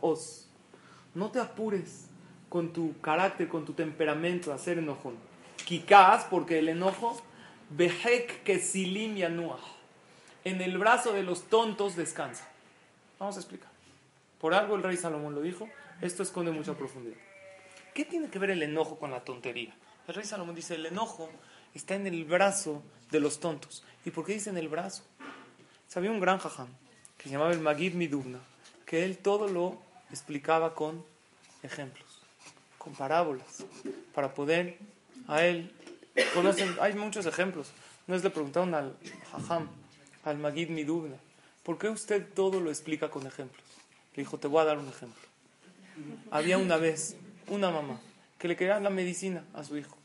[0.00, 0.48] os.
[1.14, 2.06] No te apures
[2.48, 5.16] con tu carácter, con tu temperamento a hacer enojón.
[5.64, 7.20] Kikaz, porque el enojo,
[7.70, 9.58] Behek Kesilim Yanuah.
[10.44, 12.48] En el brazo de los tontos descansa.
[13.18, 13.70] Vamos a explicar.
[14.40, 15.68] Por algo el rey Salomón lo dijo.
[16.00, 17.16] Esto esconde mucha profundidad.
[17.94, 19.74] ¿Qué tiene que ver el enojo con la tontería?
[20.06, 21.30] El rey Salomón dice, el enojo
[21.74, 23.82] está en el brazo de los tontos.
[24.04, 25.02] ¿Y por qué dice en el brazo?
[25.88, 26.68] Sabía un gran jajam
[27.26, 28.38] se llamaba el Magid Midubna,
[28.84, 29.76] que él todo lo
[30.10, 31.04] explicaba con
[31.64, 32.06] ejemplos,
[32.78, 33.64] con parábolas,
[34.14, 34.78] para poder
[35.26, 35.72] a él,
[36.34, 37.72] conocen, hay muchos ejemplos.
[38.06, 38.96] No es le preguntaron al
[39.32, 39.68] Jajam,
[40.22, 41.16] al Magid Midubna,
[41.64, 43.66] ¿por qué usted todo lo explica con ejemplos?
[44.14, 45.28] Le dijo, te voy a dar un ejemplo.
[46.30, 47.16] Había una vez
[47.48, 47.98] una mamá
[48.38, 49.96] que le quería la medicina a su hijo,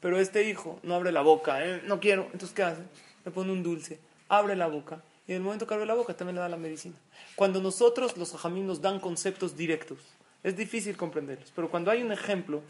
[0.00, 1.82] pero este hijo no abre la boca, ¿eh?
[1.84, 2.82] no quiero, entonces ¿qué hace?
[3.24, 6.12] Le pone un dulce, abre la boca y en el momento que abre la boca
[6.12, 6.96] también le da la medicina.
[7.36, 10.00] Cuando nosotros, los ajamim, nos dan conceptos directos,
[10.42, 11.52] es difícil comprenderlos.
[11.54, 12.62] Pero cuando hay un ejemplo,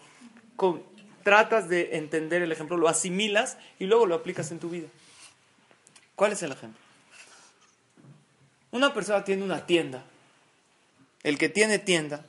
[1.24, 4.88] tratas de entender el ejemplo, lo asimilas y luego lo aplicas en tu vida.
[6.14, 6.78] ¿Cuál es el ejemplo?
[8.72, 10.04] Una persona tiene una tienda.
[11.22, 12.26] El que tiene tienda,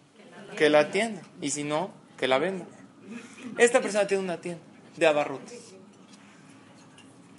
[0.56, 1.24] que la atienda.
[1.42, 2.66] Y si no, que la venda.
[3.58, 4.64] Esta persona tiene una tienda
[4.96, 5.74] de abarrotes.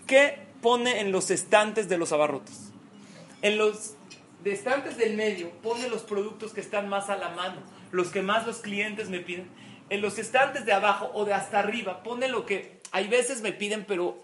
[0.07, 2.71] ¿Qué pone en los estantes de los abarrotes?
[3.42, 3.94] En los
[4.44, 8.46] estantes del medio, pone los productos que están más a la mano, los que más
[8.46, 9.48] los clientes me piden.
[9.90, 13.52] En los estantes de abajo o de hasta arriba, pone lo que hay veces me
[13.52, 14.16] piden, pero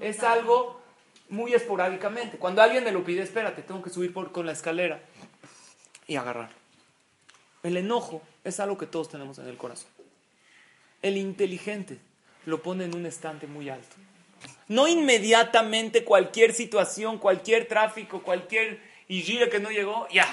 [0.00, 0.80] es algo
[1.28, 2.38] muy esporádicamente.
[2.38, 5.00] Cuando alguien me lo pide, espérate, tengo que subir por, con la escalera
[6.06, 6.50] y agarrar.
[7.62, 9.90] El enojo es algo que todos tenemos en el corazón.
[11.02, 11.98] El inteligente
[12.46, 13.96] lo pone en un estante muy alto.
[14.68, 20.26] No inmediatamente cualquier situación, cualquier tráfico, cualquier y gire que no llegó, ya.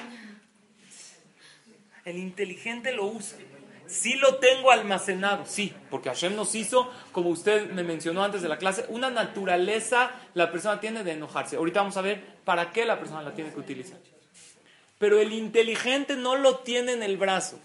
[2.06, 3.38] El inteligente lo usa.
[3.86, 8.50] Sí lo tengo almacenado, sí, porque Hashem nos hizo, como usted me mencionó antes de
[8.50, 11.58] la clase, una naturaleza la persona tiene de enojarse.
[11.58, 14.00] Ahorita vamos a ver para qué la persona la tiene que utilizar.
[14.98, 17.60] Pero el inteligente no lo tiene en el brazo.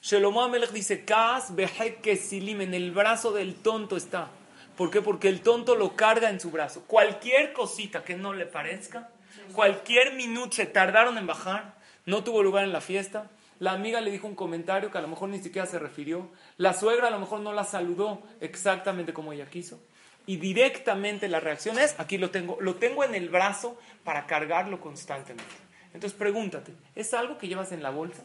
[0.00, 4.30] Shelomo Amelech dice, Kaas en el brazo del tonto está.
[4.78, 5.02] ¿Por qué?
[5.02, 6.84] Porque el tonto lo carga en su brazo.
[6.86, 9.10] Cualquier cosita que no le parezca,
[9.52, 11.74] cualquier minuto se tardaron en bajar,
[12.06, 15.08] no tuvo lugar en la fiesta, la amiga le dijo un comentario que a lo
[15.08, 19.32] mejor ni siquiera se refirió, la suegra a lo mejor no la saludó exactamente como
[19.32, 19.80] ella quiso,
[20.26, 24.80] y directamente la reacción es, aquí lo tengo, lo tengo en el brazo para cargarlo
[24.80, 25.56] constantemente.
[25.92, 28.22] Entonces pregúntate, ¿es algo que llevas en la bolsa?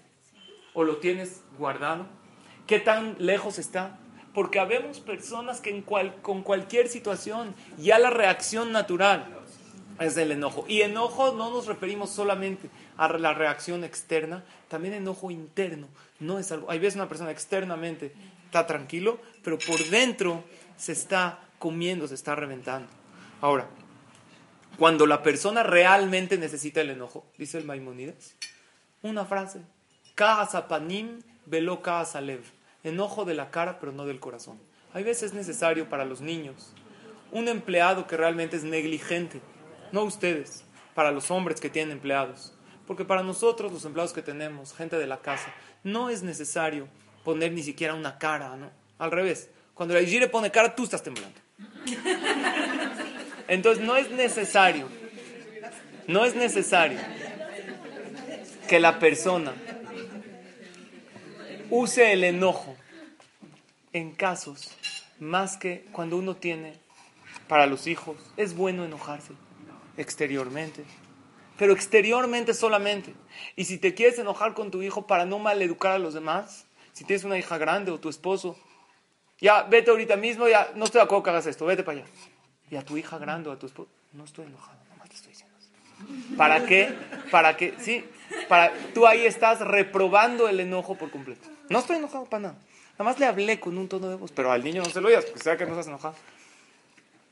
[0.76, 2.06] ¿O lo tienes guardado?
[2.68, 3.98] ¿Qué tan lejos está?
[4.34, 5.84] Porque habemos personas que en
[6.22, 9.44] con cualquier situación ya la reacción natural
[10.00, 10.66] es el enojo.
[10.68, 15.88] Y enojo no nos referimos solamente a la reacción externa, también enojo interno.
[16.20, 16.70] No es algo.
[16.72, 18.14] Hay veces una persona externamente
[18.46, 20.44] está tranquilo, pero por dentro
[20.78, 22.90] se está comiendo, se está reventando.
[23.42, 23.68] Ahora,
[24.78, 28.36] cuando la persona realmente necesita el enojo, dice el Maimonides,
[29.02, 29.62] una frase:
[30.16, 31.82] panim velo
[32.22, 32.42] lev
[32.84, 34.60] enojo de la cara, pero no del corazón.
[34.94, 36.74] Hay veces necesario para los niños
[37.32, 39.42] un empleado que realmente es negligente,
[39.92, 42.54] no ustedes, para los hombres que tienen empleados.
[42.86, 46.88] Porque para nosotros, los empleados que tenemos, gente de la casa, no es necesario
[47.24, 48.70] poner ni siquiera una cara, ¿no?
[49.00, 51.40] Al revés, cuando la Igire pone cara, tú estás temblando.
[53.48, 54.88] Entonces no es necesario,
[56.08, 57.00] no es necesario
[58.68, 59.54] que la persona
[61.74, 62.76] use el enojo
[63.94, 64.70] en casos
[65.20, 66.74] más que cuando uno tiene
[67.48, 68.16] para los hijos.
[68.38, 69.34] Es bueno enojarse
[69.98, 70.84] exteriormente,
[71.58, 73.16] pero exteriormente solamente.
[73.56, 77.06] Y si te quieres enojar con tu hijo para no maleducar a los demás, si
[77.06, 78.56] tienes una hija grande o tu esposo,
[79.42, 82.08] ya vete ahorita mismo, ya no estoy de acuerdo que hagas esto, vete para allá.
[82.70, 85.32] Y a tu hija grande o a tu esposo, no estoy enojado, nomás te estoy
[85.32, 85.54] diciendo.
[86.38, 86.94] ¿Para qué?
[87.32, 88.06] Para que, sí,
[88.48, 91.48] para, tú ahí estás reprobando el enojo por completo.
[91.70, 92.56] No estoy enojado para nada.
[92.94, 95.08] Nada más le hablé con un tono de voz, pero al niño no se lo
[95.08, 96.16] oigas, porque sea que no estás enojado.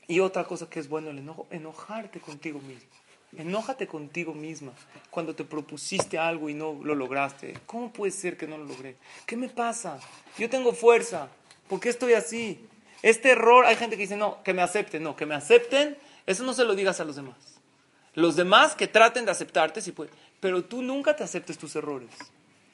[0.08, 2.90] Y otra cosa que es bueno el enojo, enojarte contigo mismo.
[3.38, 4.74] Enójate contigo misma
[5.10, 7.58] cuando te propusiste algo y no lo lograste.
[7.66, 8.98] ¿Cómo puede ser que no lo logré?
[9.26, 10.00] ¿Qué me pasa?
[10.38, 11.30] Yo tengo fuerza.
[11.70, 12.68] ¿Por qué estoy así?
[13.02, 15.04] Este error, hay gente que dice, no, que me acepten.
[15.04, 17.38] No, que me acepten, eso no se lo digas a los demás.
[18.16, 20.14] Los demás que traten de aceptarte si pueden.
[20.42, 22.10] Pero tú nunca te aceptes tus errores.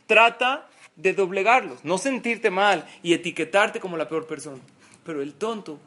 [0.07, 4.61] Trata de doblegarlos, no sentirte mal y etiquetarte como la peor persona.
[5.05, 5.79] Pero el tonto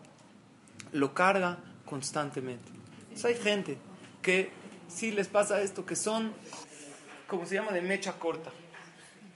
[0.93, 2.71] lo carga constantemente.
[3.25, 3.77] hay gente
[4.23, 4.51] que
[4.89, 6.33] sí les pasa esto, que son,
[7.27, 8.51] como se llama, de mecha corta.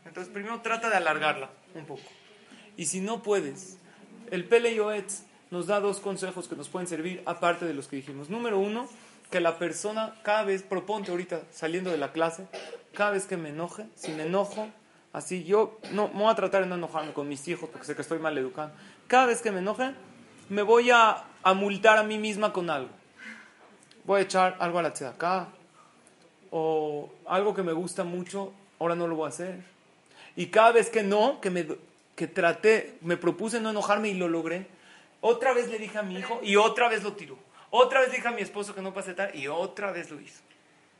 [0.06, 2.02] Entonces primero trata de alargarla un poco.
[2.76, 3.78] Y si no puedes,
[4.30, 4.76] el Pele
[5.50, 8.30] nos da dos consejos que nos pueden servir aparte de los que dijimos.
[8.30, 8.88] Número uno,
[9.30, 12.46] que la persona cada vez, proponte ahorita saliendo de la clase,
[12.92, 14.68] cada vez que me enoje, si me enojo,
[15.14, 17.94] Así yo no me voy a tratar de no enojarme con mis hijos porque sé
[17.94, 18.72] que estoy mal educado.
[19.06, 19.94] Cada vez que me enoje,
[20.48, 21.22] me voy a,
[21.54, 22.90] multar a mí misma con algo.
[24.04, 25.50] Voy a echar algo a la acá
[26.50, 29.62] o algo que me gusta mucho, ahora no lo voy a hacer.
[30.34, 31.68] Y cada vez que no, que me
[32.16, 34.66] que traté, me propuse no enojarme y lo logré,
[35.20, 37.38] otra vez le dije a mi hijo y otra vez lo tiró.
[37.76, 40.42] Otra vez dije a mi esposo que no pase tal y otra vez lo hizo.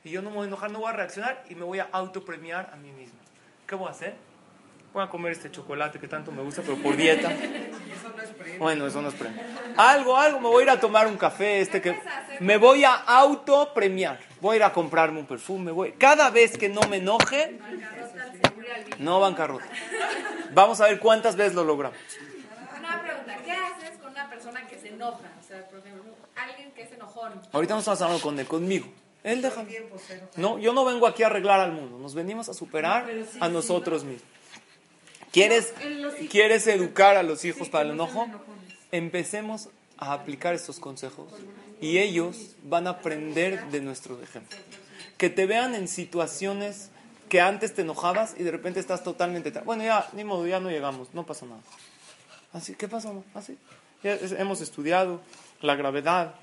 [0.03, 1.87] Y yo no me voy a enojar, no voy a reaccionar y me voy a
[1.89, 3.17] autopremiar a mí mismo.
[3.65, 4.13] ¿Qué voy a hacer?
[4.91, 7.31] Voy a comer este chocolate que tanto me gusta, pero por dieta.
[8.59, 9.41] Bueno, eso no es premio.
[9.77, 11.97] Algo, algo, me voy a ir a tomar un café, este que
[12.39, 14.19] me voy a autopremiar.
[14.41, 15.93] Voy a ir a comprarme un perfume, voy.
[15.93, 17.57] Cada vez que no me enoje,
[18.99, 19.65] no bancarrota.
[20.53, 21.97] Vamos a ver cuántas veces lo logramos.
[22.77, 25.31] Una pregunta, ¿qué haces con una persona que se enoja?
[25.39, 26.14] O sea, por ejemplo,
[26.45, 27.33] alguien que es enojón.
[27.51, 28.87] Ahorita no estamos hablando con él, conmigo.
[29.23, 29.65] Él deja.
[30.37, 31.97] No, yo no vengo aquí a arreglar al mundo.
[31.97, 34.23] Nos venimos a superar a nosotros mismos.
[35.31, 35.73] ¿Quieres,
[36.29, 38.27] ¿Quieres educar a los hijos para el enojo?
[38.91, 41.27] Empecemos a aplicar estos consejos
[41.81, 44.57] y ellos van a aprender de nuestro ejemplo.
[45.17, 46.89] que te vean en situaciones
[47.29, 49.49] que antes te enojabas y de repente estás totalmente...
[49.61, 51.61] Bueno, ya, ni modo, ya no llegamos, no pasa nada.
[52.53, 53.11] Así, ¿qué pasa?
[53.33, 53.57] Así.
[54.03, 55.19] Ya es- hemos estudiado
[55.61, 56.35] la gravedad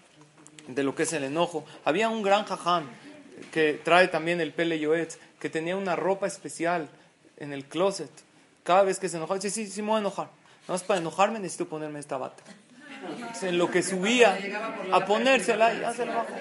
[0.68, 1.64] de lo que es el enojo.
[1.84, 2.86] Había un gran jajam
[3.50, 6.88] que trae también el Pele Yoetz, que tenía una ropa especial
[7.36, 8.10] en el closet.
[8.62, 10.26] Cada vez que se enojaba, dice, sí, sí, me voy a enojar.
[10.62, 12.42] Nada más para enojarme necesito ponerme esta bata.
[13.42, 14.38] En lo que subía
[14.92, 16.34] a ponérsela, ya se la bajó.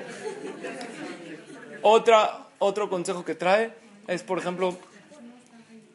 [1.81, 3.73] Otra, otro consejo que trae
[4.07, 4.77] es, por ejemplo,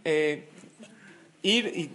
[0.04, 0.48] eh,
[1.42, 1.90] ir y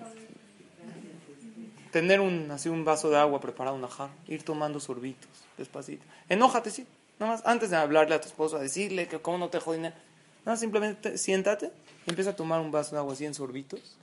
[1.91, 6.03] tener un, así un vaso de agua preparado, una jarra, ir tomando sorbitos, despacito.
[6.29, 6.87] Enójate, sí,
[7.19, 9.79] nada más, antes de hablarle a tu esposo, a decirle que cómo no te jodí
[9.79, 11.71] nada, simplemente siéntate
[12.05, 13.97] y empieza a tomar un vaso de agua así en sorbitos.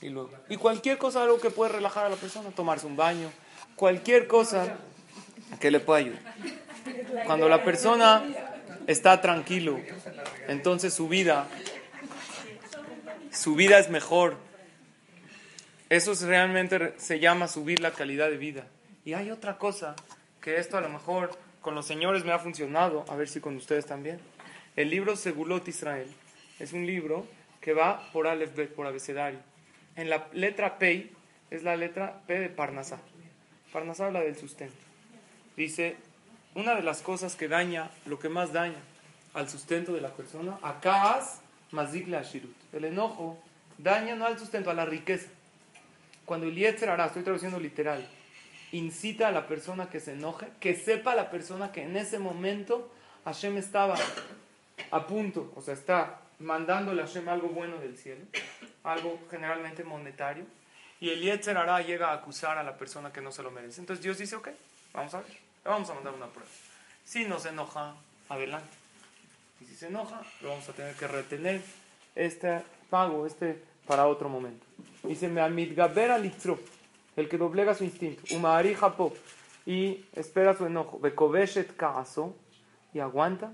[0.00, 3.30] Y luego, y cualquier cosa, algo que puede relajar a la persona, tomarse un baño,
[3.76, 4.76] cualquier cosa
[5.60, 6.20] que le pueda ayudar.
[7.26, 8.24] Cuando la persona
[8.86, 9.78] está tranquilo,
[10.48, 11.46] entonces su vida,
[13.32, 14.36] su vida es mejor.
[15.90, 18.66] Eso es realmente se llama subir la calidad de vida.
[19.04, 19.94] Y hay otra cosa
[20.40, 23.56] que esto a lo mejor con los señores me ha funcionado, a ver si con
[23.56, 24.18] ustedes también.
[24.76, 26.08] El libro Segulot Israel
[26.58, 27.26] es un libro
[27.60, 29.38] que va por Aleph por abecedario.
[29.96, 31.10] En la letra P
[31.50, 32.98] es la letra P de Parnasá.
[33.72, 34.76] Parnasá habla del sustento.
[35.56, 35.96] Dice,
[36.54, 38.78] una de las cosas que daña, lo que más daña
[39.34, 41.20] al sustento de la persona, acá
[41.70, 42.54] mazik la shirut.
[42.72, 43.38] El enojo
[43.78, 45.28] daña no al sustento, a la riqueza.
[46.24, 48.06] Cuando el Yetzer hará, estoy traduciendo literal,
[48.72, 52.90] incita a la persona que se enoje, que sepa la persona que en ese momento
[53.24, 53.96] Hashem estaba
[54.90, 58.24] a punto, o sea, está mandándole a Hashem algo bueno del cielo,
[58.82, 60.44] algo generalmente monetario,
[61.00, 63.80] y el Yetzer hará llega a acusar a la persona que no se lo merece.
[63.80, 64.48] Entonces Dios dice, ok,
[64.92, 66.50] vamos a ver, le vamos a mandar una prueba.
[67.04, 67.94] Si no se enoja,
[68.28, 68.76] adelante.
[69.60, 71.60] Y si se enoja, lo vamos a tener que retener
[72.14, 74.64] este pago, este para otro momento.
[75.02, 75.26] Dice,
[77.16, 78.22] el que doblega su instinto,
[79.66, 81.00] y espera su enojo,
[82.92, 83.52] y aguanta.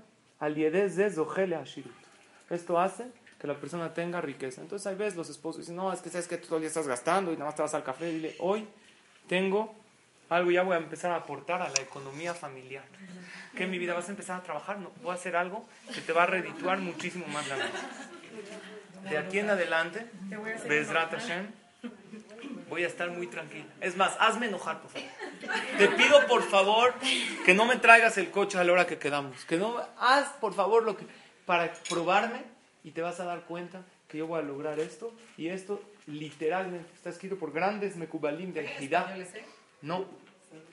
[2.49, 3.05] Esto hace
[3.39, 4.61] que la persona tenga riqueza.
[4.61, 6.67] Entonces, hay veces los esposos dicen, no, es que sabes que tú todo el día
[6.67, 8.11] estás gastando y nada más te vas al café.
[8.11, 8.67] Dile, hoy
[9.27, 9.73] tengo
[10.29, 12.85] algo, ya voy a empezar a aportar a la economía familiar.
[13.55, 16.01] Que en mi vida vas a empezar a trabajar, no, voy a hacer algo que
[16.01, 17.71] te va a redituar muchísimo más la vida.
[19.09, 20.05] De aquí en adelante,
[20.67, 21.47] Bezrat Hashem,
[22.69, 23.65] voy a estar muy tranquila.
[23.81, 25.09] Es más, hazme enojar, por favor.
[25.77, 26.93] Te pido, por favor,
[27.45, 29.43] que no me traigas el coche a la hora que quedamos.
[29.45, 31.05] Que no, haz, por favor, lo que
[31.45, 32.43] para probarme
[32.83, 36.89] y te vas a dar cuenta que yo voy a lograr esto y esto literalmente
[36.95, 39.15] está escrito por grandes mekubalim de Ejidá.
[39.81, 40.05] No,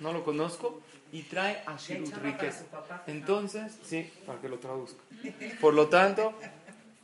[0.01, 0.81] no lo conozco
[1.13, 2.65] y trae Ashirut, riqueza.
[3.07, 5.01] Entonces, sí, para que lo traduzca.
[5.61, 6.35] Por lo tanto,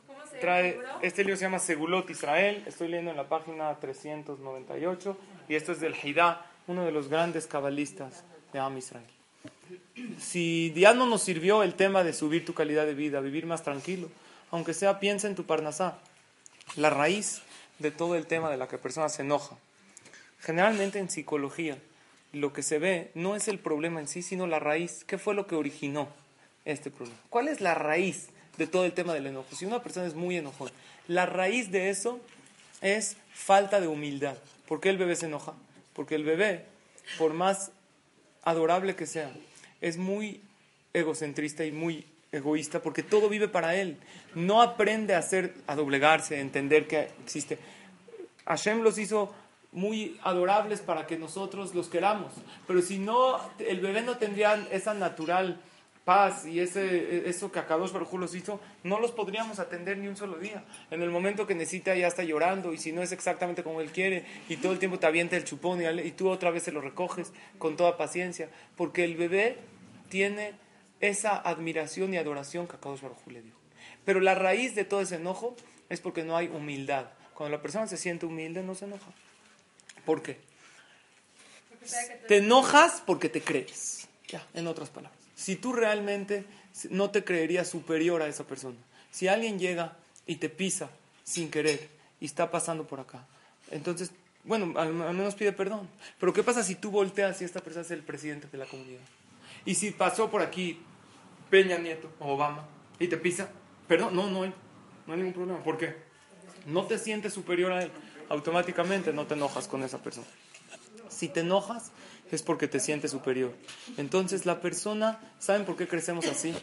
[0.07, 3.27] ¿Cómo se llama el trae, este libro se llama Segulot Israel, estoy leyendo en la
[3.27, 5.17] página 398
[5.49, 9.05] y esto es del Hidá, uno de los grandes cabalistas de Am Israel.
[10.19, 13.63] Si ya no nos sirvió el tema de subir tu calidad de vida, vivir más
[13.63, 14.09] tranquilo,
[14.51, 15.99] aunque sea piensa en tu parnasá,
[16.75, 17.41] la raíz
[17.79, 19.57] de todo el tema de la que la persona se enoja.
[20.39, 21.77] Generalmente en psicología
[22.33, 25.03] lo que se ve no es el problema en sí, sino la raíz.
[25.05, 26.09] ¿Qué fue lo que originó
[26.65, 27.17] este problema?
[27.29, 29.55] ¿Cuál es la raíz de todo el tema del enojo?
[29.55, 30.71] Si una persona es muy enojona,
[31.07, 32.19] la raíz de eso
[32.81, 34.37] es falta de humildad.
[34.67, 35.53] ¿Por qué el bebé se enoja?
[35.93, 36.65] Porque el bebé,
[37.17, 37.71] por más
[38.43, 39.31] adorable que sea,
[39.81, 40.41] es muy
[40.93, 43.97] egocentrista y muy egoísta porque todo vive para él.
[44.33, 47.57] No aprende a hacer, a doblegarse, a entender que existe.
[48.45, 49.33] Hashem los hizo
[49.71, 52.31] muy adorables para que nosotros los queramos.
[52.67, 55.59] Pero si no, el bebé no tendría esa natural
[56.05, 60.15] paz y ese, eso que Akadosh Baruj los hizo, no los podríamos atender ni un
[60.15, 60.63] solo día.
[60.91, 63.91] En el momento que necesita ya está llorando y si no es exactamente como él
[63.91, 66.71] quiere y todo el tiempo te avienta el chupón y, y tú otra vez se
[66.71, 68.49] lo recoges con toda paciencia.
[68.77, 69.57] Porque el bebé
[70.09, 70.53] tiene
[71.01, 73.55] esa admiración y adoración que Akadosh Baruj le dio.
[74.05, 75.55] Pero la raíz de todo ese enojo
[75.89, 77.07] es porque no hay humildad.
[77.33, 79.11] Cuando la persona se siente humilde, no se enoja.
[80.05, 80.39] ¿Por qué?
[82.27, 84.07] Te enojas porque te crees.
[84.27, 85.14] Ya, en otras palabras.
[85.35, 86.45] Si tú realmente
[86.89, 88.77] no te creerías superior a esa persona,
[89.11, 90.89] si alguien llega y te pisa
[91.23, 93.25] sin querer y está pasando por acá,
[93.71, 94.11] entonces,
[94.43, 95.87] bueno, al, al menos pide perdón.
[96.19, 99.01] Pero ¿qué pasa si tú volteas y esta persona es el presidente de la comunidad?
[99.65, 100.79] Y si pasó por aquí
[101.49, 102.65] Peña Nieto o Obama
[102.99, 103.49] y te pisa,
[103.87, 104.53] perdón, no, no hay,
[105.07, 105.63] no hay ningún problema.
[105.63, 105.95] ¿Por qué?
[106.65, 107.91] No te sientes superior a él.
[108.29, 110.27] Automáticamente no te enojas con esa persona.
[111.09, 111.91] Si te enojas,
[112.31, 113.53] es porque te sientes superior.
[113.97, 116.53] Entonces la persona, ¿saben por qué crecemos así?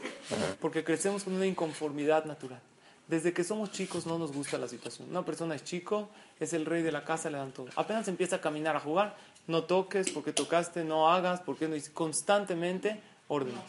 [0.60, 2.60] Porque crecemos con una inconformidad natural.
[3.08, 5.08] Desde que somos chicos no nos gusta la situación.
[5.10, 6.08] Una persona es chico,
[6.40, 7.66] es el rey de la casa, le dan todo.
[7.76, 13.00] Apenas empieza a caminar, a jugar, no toques porque tocaste, no hagas, porque no constantemente
[13.28, 13.60] órdenes.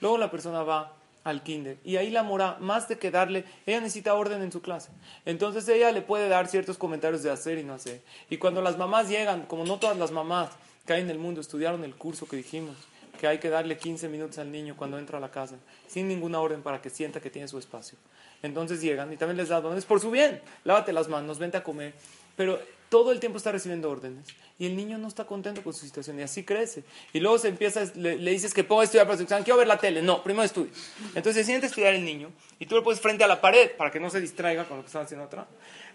[0.00, 0.92] Luego la persona va
[1.24, 4.60] al kinder y ahí la mora, más de que darle, ella necesita orden en su
[4.60, 4.90] clase.
[5.24, 8.02] Entonces ella le puede dar ciertos comentarios de hacer y no hacer.
[8.28, 10.50] Y cuando las mamás llegan, como no todas las mamás
[10.86, 12.76] que hay en el mundo estudiaron el curso que dijimos,
[13.20, 15.56] que hay que darle 15 minutos al niño cuando entra a la casa,
[15.86, 17.96] sin ninguna orden para que sienta que tiene su espacio.
[18.42, 20.40] Entonces llegan y también les da órdenes por su bien.
[20.64, 21.94] Lávate las manos, vente a comer.
[22.36, 22.58] Pero
[22.92, 24.26] todo el tiempo está recibiendo órdenes.
[24.58, 26.84] Y el niño no está contento con su situación y así crece.
[27.14, 29.66] Y luego se empieza, le, dices que ponga a estudiar para su examen, quiero ver
[29.66, 30.02] la tele.
[30.02, 30.70] No, primero estudia.
[31.14, 33.90] Entonces se siente estudiar el niño y tú lo pones frente a la pared para
[33.90, 35.46] que no se distraiga con lo que está haciendo otra.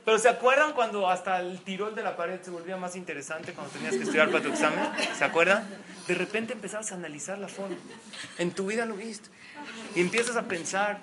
[0.03, 3.73] Pero ¿se acuerdan cuando hasta el tirol de la pared se volvía más interesante cuando
[3.73, 4.89] tenías que estudiar para tu examen?
[5.15, 5.69] ¿Se acuerdan?
[6.07, 7.77] De repente empezabas a analizar la forma.
[8.39, 9.29] En tu vida lo viste.
[9.93, 10.99] Y empiezas a pensar,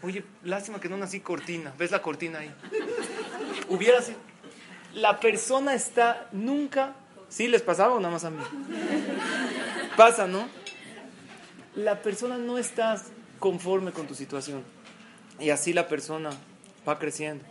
[0.00, 1.74] Oye, lástima que no nací cortina.
[1.76, 2.54] ¿Ves la cortina ahí?
[3.68, 4.18] Hubiera sido.
[4.94, 6.94] La persona está nunca.
[7.28, 8.42] ¿Sí les pasaba o nada más a mí?
[9.96, 10.48] Pasa, ¿no?
[11.74, 13.00] La persona no está
[13.38, 14.62] conforme con tu situación.
[15.38, 16.30] Y así la persona
[16.88, 17.44] va creciendo.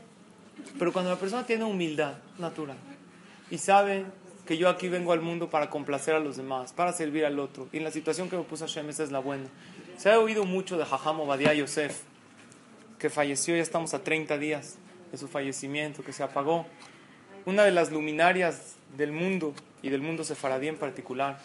[0.79, 2.77] Pero cuando la persona tiene humildad natural
[3.49, 4.05] y sabe
[4.45, 7.67] que yo aquí vengo al mundo para complacer a los demás, para servir al otro,
[7.71, 9.47] y la situación que me puso Hashem, esa es la buena.
[9.97, 12.01] Se ha oído mucho de Jajam Obadiah Yosef,
[12.97, 14.77] que falleció, ya estamos a 30 días
[15.11, 16.65] de su fallecimiento, que se apagó.
[17.47, 21.39] Una de las luminarias del mundo y del mundo sefaradí en particular.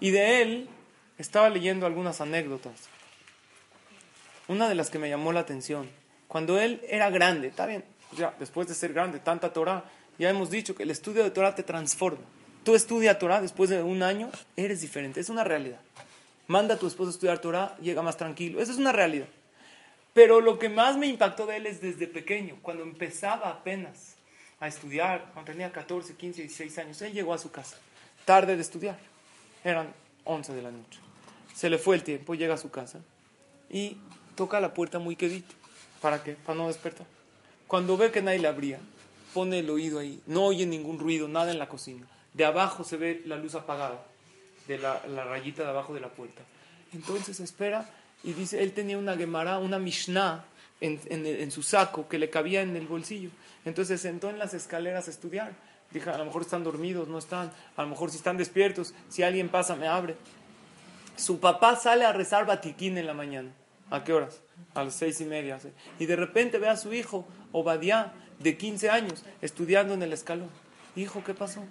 [0.00, 0.68] Y de él
[1.16, 2.74] estaba leyendo algunas anécdotas.
[4.48, 5.88] Una de las que me llamó la atención,
[6.26, 7.86] cuando él era grande, está bien,
[8.18, 9.82] ya después de ser grande, tanta Torah,
[10.18, 12.26] ya hemos dicho que el estudio de Torah te transforma.
[12.62, 15.80] Tú estudias Torah después de un año, eres diferente, es una realidad.
[16.48, 19.28] Manda a tu esposo a estudiar Torah, llega más tranquilo, esa es una realidad.
[20.12, 24.17] Pero lo que más me impactó de él es desde pequeño, cuando empezaba apenas
[24.60, 27.76] a estudiar, cuando tenía 14, 15, 16 años, él llegó a su casa,
[28.24, 28.98] tarde de estudiar,
[29.64, 29.92] eran
[30.24, 31.00] 11 de la noche.
[31.54, 33.00] Se le fue el tiempo, llega a su casa
[33.70, 33.96] y
[34.34, 35.54] toca la puerta muy quedito.
[36.00, 36.34] ¿Para qué?
[36.34, 37.06] Para no despertar.
[37.66, 38.78] Cuando ve que nadie le abría,
[39.34, 42.06] pone el oído ahí, no oye ningún ruido, nada en la cocina.
[42.34, 44.04] De abajo se ve la luz apagada,
[44.66, 46.42] de la, la rayita de abajo de la puerta.
[46.92, 47.90] Entonces espera
[48.22, 50.44] y dice, él tenía una Gemara, una Mishnah
[50.80, 53.30] en, en, su saco que le cabía en el bolsillo.
[53.64, 55.52] Entonces se sentó en las escaleras a estudiar.
[55.90, 57.50] Dijo, a lo mejor están dormidos, no están.
[57.76, 60.16] A lo mejor si están despiertos, si alguien pasa, me abre.
[61.16, 63.50] Su papá sale a rezar batiquín en la mañana.
[63.90, 64.40] ¿A qué horas?
[64.74, 65.58] A las seis y media.
[65.98, 70.50] Y de repente ve a su hijo, Obadiah, de 15 años, estudiando en el escalón.
[70.94, 71.64] Hijo, ¿qué pasó?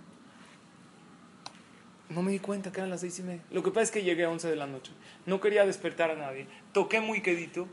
[2.09, 3.43] No me di cuenta que eran las seis y media.
[3.51, 4.91] Lo que pasa es que llegué a once de la noche.
[5.25, 6.47] No quería despertar a nadie.
[6.73, 7.67] Toqué muy quedito.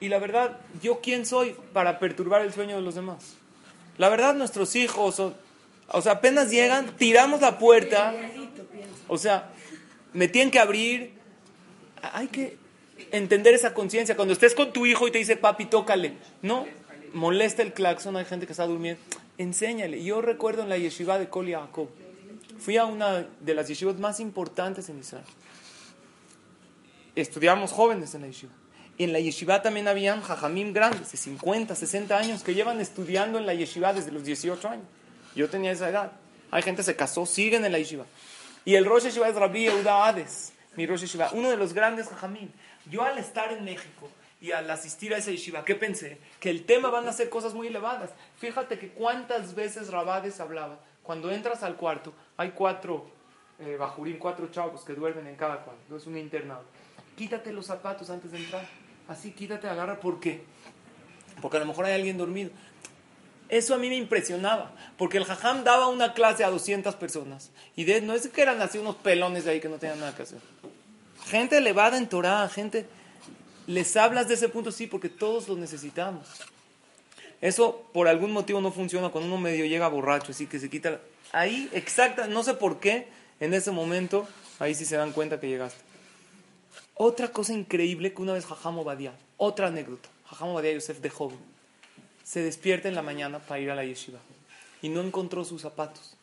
[0.00, 3.34] Y la verdad, ¿yo quién soy para perturbar el sueño de los demás?
[3.96, 5.34] La verdad, nuestros hijos, o,
[5.88, 8.14] o sea, apenas llegan, tiramos la puerta.
[9.08, 9.50] O sea,
[10.12, 11.12] me tienen que abrir.
[12.12, 12.56] Hay que
[13.10, 14.14] entender esa conciencia.
[14.14, 16.14] Cuando estés con tu hijo y te dice, papi, tócale.
[16.42, 16.66] No,
[17.12, 19.02] molesta el claxon, hay gente que está durmiendo.
[19.36, 20.02] Enséñale.
[20.02, 21.88] Yo recuerdo en la yeshiva de Kol Yaakov
[22.58, 25.24] Fui a una de las yeshivas más importantes en Israel.
[27.14, 28.52] Estudiamos jóvenes en la yeshiva.
[28.98, 33.46] En la yeshiva también habían jajamim grandes, de 50, 60 años, que llevan estudiando en
[33.46, 34.86] la yeshiva desde los 18 años.
[35.36, 36.12] Yo tenía esa edad.
[36.50, 38.06] Hay gente que se casó, siguen en la yeshiva.
[38.64, 42.08] Y el Rosh Yeshiva es Rabbi Yehuda Hades, mi Rosh Yeshiva, uno de los grandes
[42.08, 42.50] jajamim.
[42.90, 46.18] Yo al estar en México y al asistir a esa yeshiva, ¿qué pensé?
[46.40, 48.10] Que el tema van a ser cosas muy elevadas.
[48.38, 50.78] Fíjate que cuántas veces Rabades hablaba.
[51.02, 53.10] Cuando entras al cuarto, hay cuatro
[53.58, 55.96] eh, bajurín, cuatro chavos que duermen en cada cuarto.
[55.96, 56.64] Es un internado.
[57.16, 58.66] Quítate los zapatos antes de entrar.
[59.08, 60.00] Así, quítate, agarra.
[60.00, 60.42] ¿Por qué?
[61.40, 62.50] Porque a lo mejor hay alguien dormido.
[63.48, 67.50] Eso a mí me impresionaba, porque el jajam daba una clase a 200 personas.
[67.76, 70.14] Y de, no es que eran así unos pelones de ahí que no tenían nada
[70.14, 70.38] que hacer.
[71.26, 72.86] Gente elevada en Torah, gente...
[73.66, 76.26] Les hablas de ese punto, sí, porque todos lo necesitamos.
[77.42, 81.00] Eso por algún motivo no funciona cuando uno medio llega borracho, así que se quita
[81.32, 83.08] Ahí, exacta, no sé por qué,
[83.40, 84.26] en ese momento,
[84.58, 85.87] ahí sí se dan cuenta que llegaste.
[87.00, 91.38] Otra cosa increíble que una vez Jajam Obadiah, otra anécdota, Jajam Obadiah Yosef de joven,
[92.24, 94.18] se despierta en la mañana para ir a la yeshiva
[94.82, 96.16] y no encontró sus zapatos.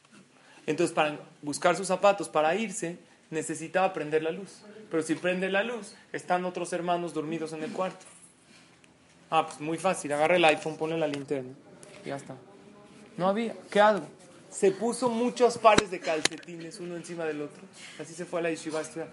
[0.67, 2.97] Entonces, para buscar sus zapatos, para irse,
[3.29, 4.63] necesitaba prender la luz.
[4.91, 8.05] Pero si prende la luz, están otros hermanos dormidos en el cuarto.
[9.29, 11.53] Ah, pues muy fácil, agarra el iPhone, pone la linterna
[12.03, 12.35] y ya está.
[13.15, 14.05] No había, ¿qué hago?
[14.55, 17.61] se puso muchos pares de calcetines uno encima del otro.
[17.99, 19.07] Así se fue a la yeshiva a.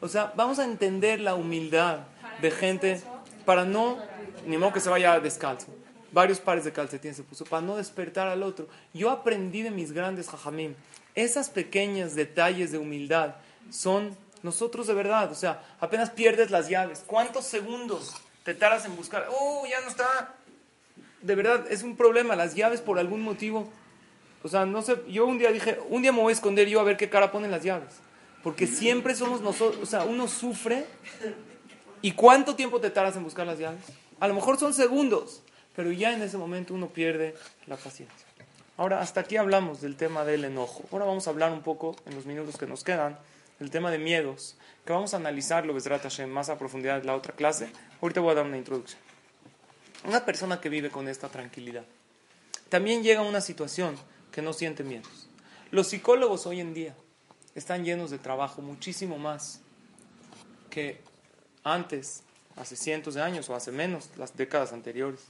[0.00, 2.00] O sea, vamos a entender la humildad
[2.40, 3.02] de gente
[3.44, 3.98] para no,
[4.46, 5.66] ni modo que se vaya descalzo.
[6.12, 8.68] Varios pares de calcetines se puso para no despertar al otro.
[8.94, 10.74] Yo aprendí de mis grandes jajamim.
[11.14, 13.34] Esas pequeños detalles de humildad
[13.70, 15.30] son nosotros de verdad.
[15.32, 17.02] O sea, apenas pierdes las llaves.
[17.06, 19.28] ¿Cuántos segundos te tardas en buscar?
[19.30, 20.34] ¡Oh, ya no está!
[21.20, 22.36] De verdad, es un problema.
[22.36, 23.68] Las llaves por algún motivo.
[24.42, 25.02] O sea, no sé.
[25.08, 27.32] Yo un día dije, un día me voy a esconder yo a ver qué cara
[27.32, 27.96] ponen las llaves.
[28.42, 29.82] Porque siempre somos nosotros.
[29.82, 30.86] O sea, uno sufre.
[32.02, 33.80] ¿Y cuánto tiempo te tardas en buscar las llaves?
[34.20, 35.42] A lo mejor son segundos.
[35.74, 37.34] Pero ya en ese momento uno pierde
[37.66, 38.26] la paciencia.
[38.76, 40.84] Ahora, hasta aquí hablamos del tema del enojo.
[40.92, 43.18] Ahora vamos a hablar un poco, en los minutos que nos quedan,
[43.58, 47.16] del tema de miedos, que vamos a analizarlo, Besrat Hashem, más a profundidad en la
[47.16, 47.70] otra clase.
[48.00, 49.00] Ahorita voy a dar una introducción.
[50.04, 51.84] Una persona que vive con esta tranquilidad
[52.68, 53.96] también llega a una situación
[54.30, 55.28] que no siente miedos.
[55.70, 56.94] Los psicólogos hoy en día
[57.58, 59.60] están llenos de trabajo, muchísimo más
[60.70, 61.00] que
[61.64, 62.22] antes,
[62.56, 65.20] hace cientos de años o hace menos, las décadas anteriores.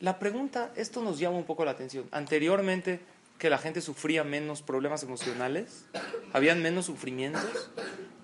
[0.00, 2.06] La pregunta, esto nos llama un poco la atención.
[2.10, 3.00] Anteriormente,
[3.38, 5.86] que la gente sufría menos problemas emocionales,
[6.32, 7.70] habían menos sufrimientos.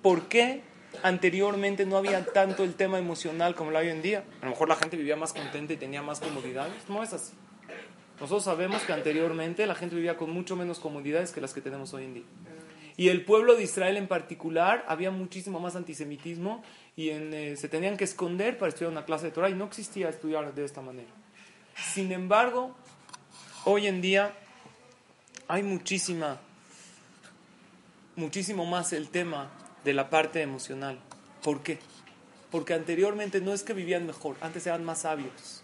[0.02, 0.62] ¿Por qué
[1.02, 4.24] anteriormente no había tanto el tema emocional como lo hay hoy en día?
[4.40, 6.88] A lo mejor la gente vivía más contenta y tenía más comodidades.
[6.88, 7.32] No es así.
[8.20, 11.94] Nosotros sabemos que anteriormente la gente vivía con mucho menos comodidades que las que tenemos
[11.94, 12.24] hoy en día.
[13.00, 16.62] Y el pueblo de Israel en particular, había muchísimo más antisemitismo
[16.96, 19.64] y en, eh, se tenían que esconder para estudiar una clase de Torah y no
[19.64, 21.08] existía estudiar de esta manera.
[21.94, 22.76] Sin embargo,
[23.64, 24.34] hoy en día
[25.48, 26.40] hay muchísima,
[28.16, 29.50] muchísimo más el tema
[29.82, 30.98] de la parte emocional.
[31.42, 31.78] ¿Por qué?
[32.50, 35.62] Porque anteriormente no es que vivían mejor, antes eran más sabios.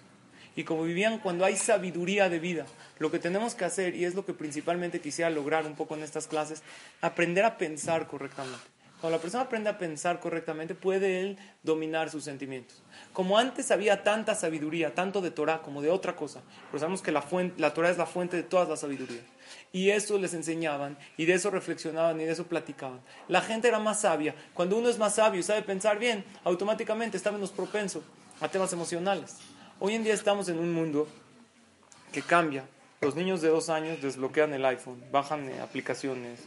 [0.56, 2.64] Y como vivían cuando hay sabiduría de vida,
[2.98, 6.02] lo que tenemos que hacer, y es lo que principalmente quisiera lograr un poco en
[6.02, 6.62] estas clases,
[7.00, 8.76] aprender a pensar correctamente.
[9.00, 12.82] Cuando la persona aprende a pensar correctamente, puede él dominar sus sentimientos.
[13.12, 16.40] Como antes había tanta sabiduría, tanto de Torah como de otra cosa,
[16.70, 19.24] pero sabemos que la, fuente, la Torah es la fuente de todas las sabidurías.
[19.70, 23.00] Y eso les enseñaban, y de eso reflexionaban, y de eso platicaban.
[23.28, 24.34] La gente era más sabia.
[24.54, 28.02] Cuando uno es más sabio y sabe pensar bien, automáticamente está menos propenso
[28.40, 29.36] a temas emocionales.
[29.78, 31.06] Hoy en día estamos en un mundo
[32.12, 32.64] que cambia.
[33.06, 36.40] Los niños de dos años desbloquean el iPhone, bajan eh, aplicaciones,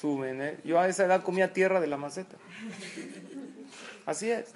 [0.00, 0.40] suben.
[0.40, 0.56] ¿eh?
[0.64, 2.38] Yo a esa edad comía tierra de la maceta.
[4.06, 4.46] Así es.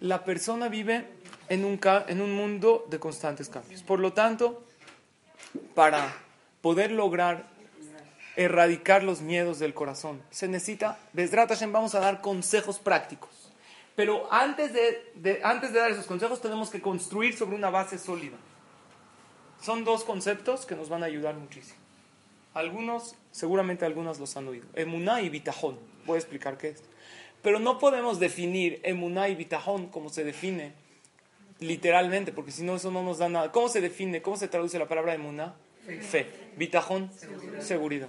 [0.00, 1.06] La persona vive
[1.50, 1.78] en un,
[2.08, 3.82] en un mundo de constantes cambios.
[3.82, 4.64] Por lo tanto,
[5.74, 6.10] para
[6.62, 7.44] poder lograr
[8.36, 13.52] erradicar los miedos del corazón, se necesita, Besdrat Hashem, vamos a dar consejos prácticos.
[13.96, 18.38] Pero antes de, antes de dar esos consejos tenemos que construir sobre una base sólida.
[19.60, 21.78] Son dos conceptos que nos van a ayudar muchísimo.
[22.54, 24.66] Algunos, seguramente algunos los han oído.
[24.74, 25.78] Emuná y bitajón.
[26.06, 26.82] Voy a explicar qué es.
[27.42, 30.72] Pero no podemos definir emuná y bitajón como se define
[31.60, 33.52] literalmente, porque si no, eso no nos da nada.
[33.52, 34.22] ¿Cómo se define?
[34.22, 35.54] ¿Cómo se traduce la palabra emuná?
[35.86, 36.00] Fe.
[36.00, 36.26] Fe.
[36.56, 37.60] Bitajón, seguridad.
[37.60, 38.08] seguridad.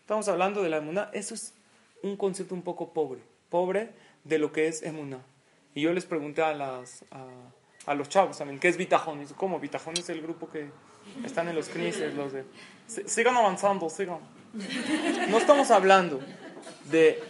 [0.00, 1.10] Estamos hablando de la emuná.
[1.12, 1.54] Eso es
[2.02, 3.20] un concepto un poco pobre.
[3.48, 3.90] Pobre
[4.24, 5.20] de lo que es emuná.
[5.74, 7.26] Y yo les pregunté a, las, a,
[7.86, 9.24] a los chavos también, ¿qué es bitajón?
[9.36, 9.58] ¿cómo?
[9.58, 10.70] Bitajón es el grupo que
[11.24, 12.44] están en los knisses, los de...
[13.06, 14.18] Sigan avanzando, sigan.
[15.28, 16.20] No estamos hablando
[16.90, 17.22] de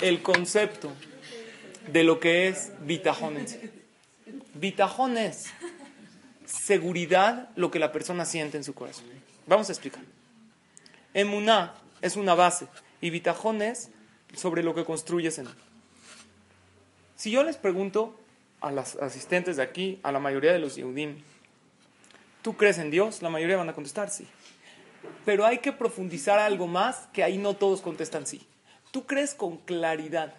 [0.00, 0.92] el concepto
[1.92, 3.70] de lo que es bitajón en sí.
[4.54, 5.46] Bitajón es
[6.46, 9.04] seguridad, lo que la persona siente en su corazón.
[9.46, 10.02] Vamos a explicar.
[11.14, 12.66] Emuná es una base
[13.00, 13.90] y bitajón es
[14.34, 15.54] sobre lo que construyes en él.
[17.16, 18.18] Si yo les pregunto
[18.60, 21.22] a las asistentes de aquí, a la mayoría de los Yehudim,
[22.42, 23.22] ¿tú crees en Dios?
[23.22, 24.26] La mayoría van a contestar sí.
[25.24, 28.46] Pero hay que profundizar algo más que ahí no todos contestan sí.
[28.90, 30.34] Tú crees con claridad.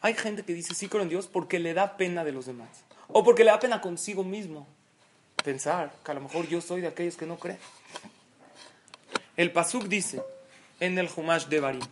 [0.00, 2.84] Hay gente que dice sí creo en Dios porque le da pena de los demás.
[3.08, 4.66] O porque le da pena consigo mismo.
[5.44, 7.58] Pensar que a lo mejor yo soy de aquellos que no creen.
[9.36, 10.22] El Pasuk dice
[10.80, 11.82] en el Humash de Barim.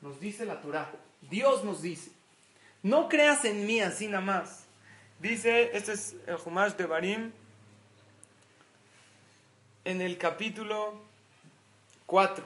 [0.00, 0.90] Nos dice la Torah.
[1.30, 2.10] Dios nos dice.
[2.82, 4.64] No creas en mí así nada más.
[5.20, 7.30] Dice, este es el Humash de Barim,
[9.84, 11.00] en el capítulo
[12.06, 12.44] 4.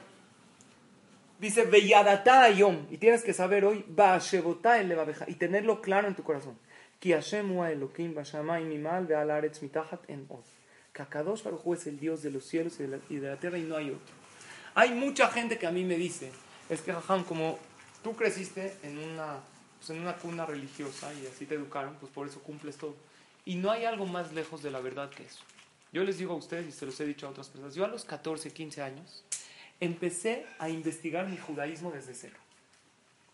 [1.39, 4.95] Dice, Veyadata yom, y tienes que saber hoy, Baashebota el
[5.27, 6.57] y tenerlo claro en tu corazón.
[6.99, 10.43] Ki Hashem Elohim bashamay mimal ve'al aretz mitachat en od.
[10.93, 13.37] Que Akadosh Baruj es el Dios de los cielos y de, la, y de la
[13.37, 14.15] tierra y no hay otro.
[14.73, 16.31] Hay mucha gente que a mí me dice,
[16.69, 17.59] es que Jajam, como
[18.03, 19.39] tú creciste en una
[19.77, 22.95] pues en una cuna religiosa y así te educaron, pues por eso cumples todo.
[23.45, 25.43] Y no hay algo más lejos de la verdad que eso.
[25.93, 27.87] Yo les digo a ustedes, y se los he dicho a otras personas, yo a
[27.87, 29.23] los 14, 15 años
[29.79, 32.37] empecé a investigar mi judaísmo desde cero.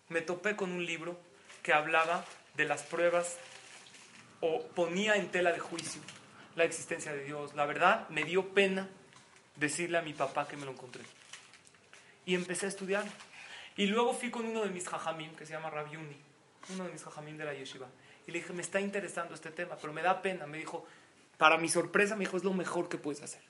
[0.10, 1.20] Me topé con un libro
[1.64, 2.26] que hablaba
[2.56, 3.38] de las pruebas
[4.41, 6.02] o ponía en tela de juicio
[6.56, 7.56] la existencia de Dios.
[7.56, 8.89] La verdad, me dio pena
[9.56, 11.04] decirle a mi papá que me lo encontré.
[12.26, 13.06] Y empecé a estudiar.
[13.76, 16.16] Y luego fui con uno de mis jajamim, que se llama Rabiuni,
[16.70, 17.88] uno de mis jajamim de la yeshiva.
[18.28, 20.45] Y le dije, me está interesando este tema, pero me da pena.
[20.45, 20.86] Me dijo,
[21.38, 23.41] para mi sorpresa, me dijo, es lo mejor que puedes hacer.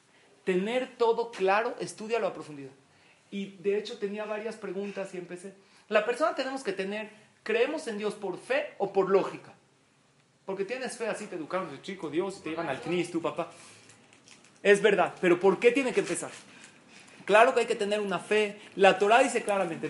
[0.44, 2.72] Tener todo claro, estudialo a profundidad.
[3.32, 5.54] Y de hecho tenía varias preguntas y empecé.
[5.90, 7.10] La persona tenemos que tener,
[7.44, 9.54] ¿creemos en Dios por fe o por lógica?
[10.46, 13.52] Porque tienes fe, así te educaron de chico, Dios, te llevan al CNIS, tu papá.
[14.62, 16.32] Es verdad, pero ¿por qué tiene que empezar?
[17.26, 18.60] Claro que hay que tener una fe.
[18.76, 19.88] La Torah dice claramente,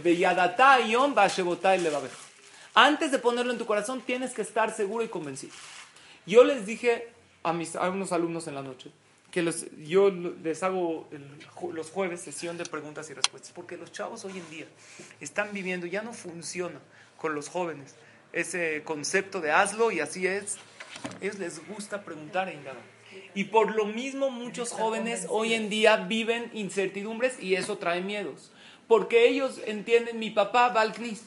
[2.74, 5.54] antes de ponerlo en tu corazón, tienes que estar seguro y convencido.
[6.26, 7.10] Yo les dije
[7.44, 8.92] a, mis, a unos alumnos en la noche
[9.32, 11.10] que los, yo les hago
[11.74, 14.68] los jueves sesión de preguntas y respuestas, porque los chavos hoy en día
[15.20, 16.80] están viviendo, ya no funciona
[17.18, 17.96] con los jóvenes
[18.32, 20.58] ese concepto de hazlo y así es.
[21.20, 22.82] Ellos les gusta preguntar e indagar.
[23.34, 28.52] Y por lo mismo muchos jóvenes hoy en día viven incertidumbres y eso trae miedos.
[28.88, 31.24] Porque ellos entienden, mi papá va al CNIS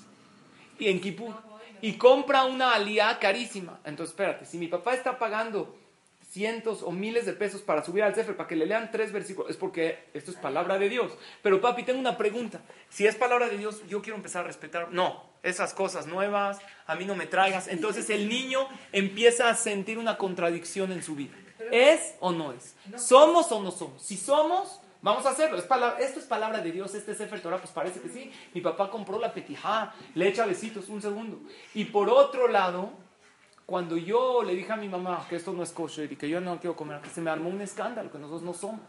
[0.79, 1.35] y en Kipur
[1.83, 3.81] y compra una alía carísima.
[3.85, 5.77] Entonces, espérate, si mi papá está pagando
[6.31, 9.51] cientos o miles de pesos para subir al Sefer, para que le lean tres versículos,
[9.51, 11.13] es porque esto es palabra de Dios.
[11.43, 12.61] Pero papi, tengo una pregunta.
[12.91, 14.93] Si es palabra de Dios, yo quiero empezar a respetar.
[14.93, 17.69] No, esas cosas nuevas, a mí no me traigas.
[17.69, 21.35] Entonces el niño empieza a sentir una contradicción en su vida.
[21.71, 22.75] ¿Es o no es?
[22.97, 24.03] ¿Somos o no somos?
[24.03, 25.57] Si somos, vamos a hacerlo.
[25.57, 28.33] Es palabra, esto es palabra de Dios, este Sefer Torah, pues parece que sí.
[28.53, 31.39] Mi papá compró la petijá, le echa besitos, un segundo.
[31.75, 32.91] Y por otro lado,
[33.67, 36.41] cuando yo le dije a mi mamá que esto no es kosher y que yo
[36.41, 38.81] no quiero comer, que se me armó un escándalo, que nosotros no somos,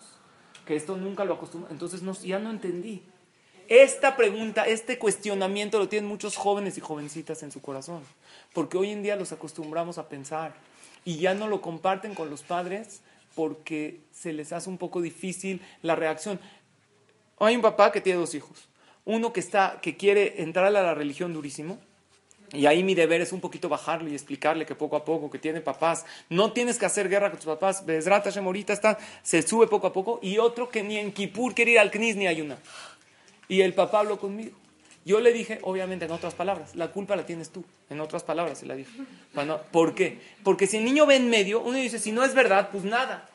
[0.66, 3.04] que esto nunca lo acostumbramos, entonces no, ya no entendí.
[3.68, 8.02] Esta pregunta, este cuestionamiento lo tienen muchos jóvenes y jovencitas en su corazón,
[8.54, 10.56] porque hoy en día los acostumbramos a pensar
[11.06, 13.02] y ya no lo comparten con los padres
[13.38, 16.40] porque se les hace un poco difícil la reacción.
[17.38, 18.68] Hay un papá que tiene dos hijos,
[19.06, 21.78] uno que está que quiere entrar a la religión durísimo
[22.52, 25.38] y ahí mi deber es un poquito bajarle y explicarle que poco a poco, que
[25.38, 29.68] tiene papás, no tienes que hacer guerra con tus papás, Besrata Shemorita está, se sube
[29.68, 32.58] poco a poco, y otro que ni en Kippur quiere ir al Knis ni ayunar.
[33.48, 34.58] Y el papá habló conmigo.
[35.08, 38.58] Yo le dije, obviamente en otras palabras, la culpa la tienes tú, en otras palabras
[38.58, 38.92] se la dije.
[39.72, 40.20] ¿Por qué?
[40.44, 43.26] Porque si el niño ve en medio, uno dice, si no es verdad, pues nada.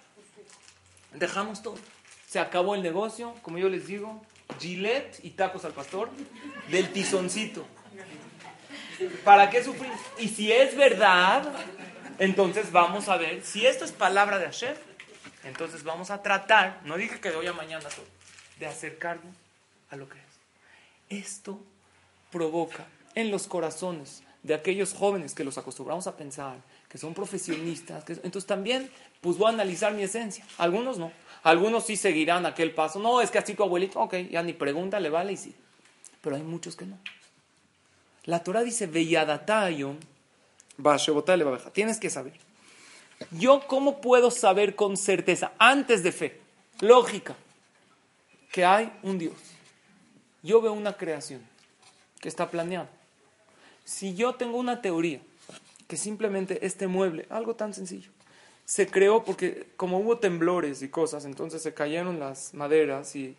[1.15, 1.79] Dejamos todo.
[2.29, 4.23] Se acabó el negocio, como yo les digo,
[4.61, 6.11] gilet y tacos al pastor,
[6.71, 7.65] del tizoncito.
[9.25, 9.93] ¿Para qué sufrir?
[10.19, 11.55] Y si es verdad,
[12.19, 14.77] entonces vamos a ver, si esto es palabra de Hashem,
[15.45, 18.05] entonces vamos a tratar, no dije que de hoy a mañana todo,
[18.59, 19.35] de acercarnos
[19.89, 20.32] a lo que es.
[21.13, 21.61] Esto
[22.31, 26.57] provoca en los corazones de aquellos jóvenes que los acostumbramos a pensar,
[26.89, 28.91] que son profesionistas, que, entonces también
[29.21, 30.47] pues voy a analizar mi esencia.
[30.57, 32.99] Algunos no, algunos sí seguirán aquel paso.
[32.99, 35.55] No, es que así tu abuelito, ok, ya ni pregunta, le vale y sí.
[36.23, 36.99] Pero hay muchos que no.
[38.25, 38.87] La Torah dice,
[41.73, 42.33] Tienes que saber.
[43.33, 46.41] Yo, ¿cómo puedo saber con certeza, antes de fe,
[46.81, 47.37] lógica,
[48.51, 49.35] que hay un Dios?
[50.43, 51.41] Yo veo una creación
[52.21, 52.91] que está planeada.
[53.85, 55.21] Si yo tengo una teoría
[55.89, 58.11] que simplemente este mueble, algo tan sencillo,
[58.65, 63.37] se creó porque como hubo temblores y cosas, entonces se cayeron las maderas y,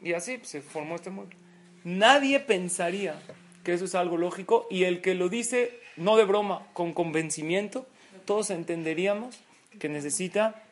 [0.00, 1.36] y así se formó este mueble.
[1.84, 3.20] Nadie pensaría
[3.64, 7.86] que eso es algo lógico, y el que lo dice, no de broma, con convencimiento,
[8.24, 9.38] todos entenderíamos
[9.78, 10.62] que necesita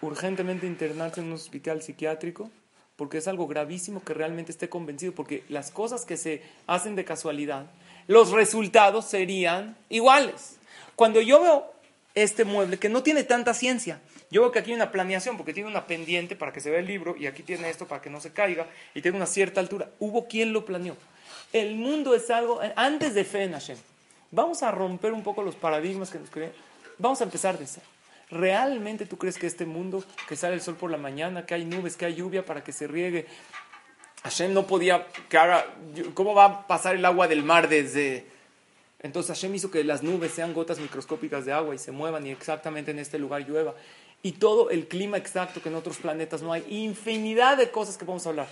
[0.00, 2.50] urgentemente internarse en un hospital psiquiátrico,
[2.96, 7.04] porque es algo gravísimo que realmente esté convencido, porque las cosas que se hacen de
[7.04, 7.66] casualidad,
[8.06, 10.56] los resultados serían iguales.
[10.94, 11.72] Cuando yo veo
[12.14, 15.52] este mueble, que no tiene tanta ciencia, yo veo que aquí hay una planeación, porque
[15.52, 18.10] tiene una pendiente para que se vea el libro, y aquí tiene esto para que
[18.10, 19.90] no se caiga, y tiene una cierta altura.
[19.98, 20.96] Hubo quien lo planeó.
[21.52, 23.78] El mundo es algo, antes de fe en Hashem,
[24.30, 26.52] vamos a romper un poco los paradigmas que nos creen.
[26.98, 27.93] Vamos a empezar de ser.
[28.34, 31.64] ¿Realmente tú crees que este mundo, que sale el sol por la mañana, que hay
[31.64, 33.26] nubes, que hay lluvia para que se riegue,
[34.24, 35.06] Hashem no podía
[36.14, 38.26] ¿cómo va a pasar el agua del mar desde...
[38.98, 42.30] Entonces Hashem hizo que las nubes sean gotas microscópicas de agua y se muevan y
[42.30, 43.74] exactamente en este lugar llueva.
[44.22, 46.64] Y todo el clima exacto que en otros planetas no hay.
[46.68, 48.48] Infinidad de cosas que a hablar.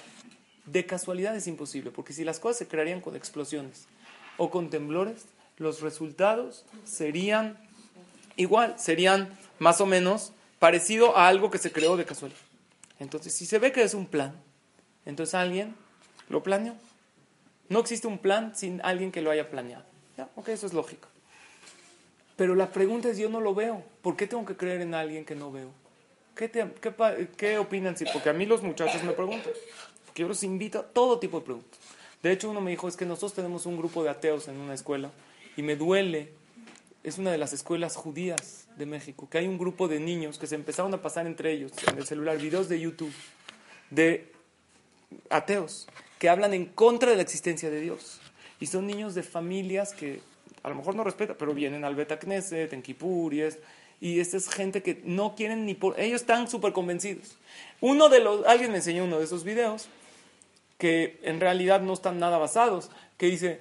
[0.66, 3.88] De casualidad es imposible, porque si las cosas se crearían con explosiones
[4.36, 5.24] o con temblores,
[5.56, 7.58] los resultados serían
[8.36, 12.40] igual, serían más o menos parecido a algo que se creó de casualidad.
[12.98, 14.34] Entonces, si se ve que es un plan,
[15.06, 15.76] entonces alguien
[16.28, 16.74] lo planeó.
[17.68, 19.84] No existe un plan sin alguien que lo haya planeado.
[20.18, 20.28] ¿Ya?
[20.34, 21.06] Ok, eso es lógico.
[22.34, 23.84] Pero la pregunta es, yo no lo veo.
[24.02, 25.70] ¿Por qué tengo que creer en alguien que no veo?
[26.34, 27.96] ¿Qué, opinan?
[27.96, 29.52] Sí, porque a mí los muchachos me preguntan.
[30.06, 31.78] Porque yo los invito a todo tipo de preguntas.
[32.20, 34.74] De hecho, uno me dijo, es que nosotros tenemos un grupo de ateos en una
[34.74, 35.12] escuela
[35.56, 36.32] y me duele,
[37.04, 40.46] es una de las escuelas judías de México, que hay un grupo de niños que
[40.46, 43.12] se empezaron a pasar entre ellos en el celular videos de YouTube
[43.90, 44.32] de
[45.28, 45.88] ateos
[46.18, 48.20] que hablan en contra de la existencia de Dios.
[48.60, 50.20] Y son niños de familias que
[50.62, 53.58] a lo mejor no respetan, pero vienen al Beta Knesset, en y es,
[54.00, 55.98] y esta es gente que no quieren ni por...
[55.98, 57.36] Ellos están súper convencidos.
[57.80, 58.46] Uno de los...
[58.46, 59.88] Alguien me enseñó uno de esos videos
[60.78, 63.60] que en realidad no están nada basados, que dice,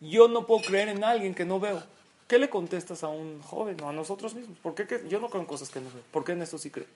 [0.00, 1.82] yo no puedo creer en alguien que no veo.
[2.28, 4.56] ¿Qué le contestas a un joven o a nosotros mismos?
[4.62, 6.02] ¿Por qué que- yo no creo en cosas que no veo?
[6.10, 6.88] ¿Por qué en eso sí crees?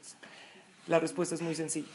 [0.86, 1.88] La respuesta es muy sencilla.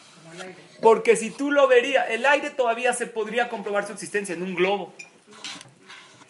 [0.81, 4.53] Porque si tú lo verías, el aire todavía se podría comprobar su existencia en un
[4.53, 4.93] globo.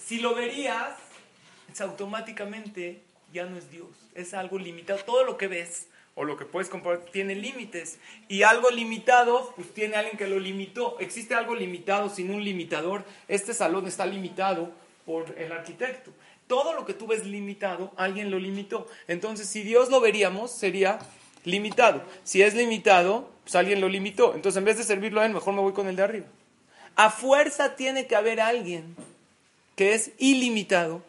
[0.06, 0.98] Si lo verías,
[1.72, 3.02] es automáticamente
[3.34, 5.00] ya no es Dios, es algo limitado.
[5.04, 7.98] Todo lo que ves o lo que puedes comprobar tiene límites.
[8.30, 10.98] Y algo limitado, pues tiene alguien que lo limitó.
[11.00, 13.04] Existe algo limitado sin un limitador.
[13.28, 14.72] Este salón está limitado
[15.06, 16.12] por el arquitecto.
[16.48, 18.88] Todo lo que tú ves limitado, alguien lo limitó.
[19.08, 21.00] Entonces, si Dios lo veríamos, sería
[21.46, 22.04] limitado.
[22.24, 24.36] Si es limitado, pues alguien lo limitó.
[24.36, 26.26] Entonces, en vez de servirlo a él, mejor me voy con el de arriba.
[26.96, 28.96] A fuerza tiene que haber alguien
[29.76, 31.02] que es ilimitado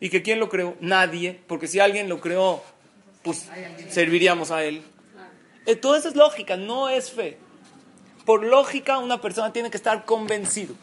[0.00, 2.62] y que quién lo creó, nadie, porque si alguien lo creó,
[3.22, 3.48] pues
[3.90, 4.82] serviríamos a él.
[5.66, 7.36] Eh, Todo eso es lógica, no es fe.
[8.24, 10.74] Por lógica, una persona tiene que estar convencido.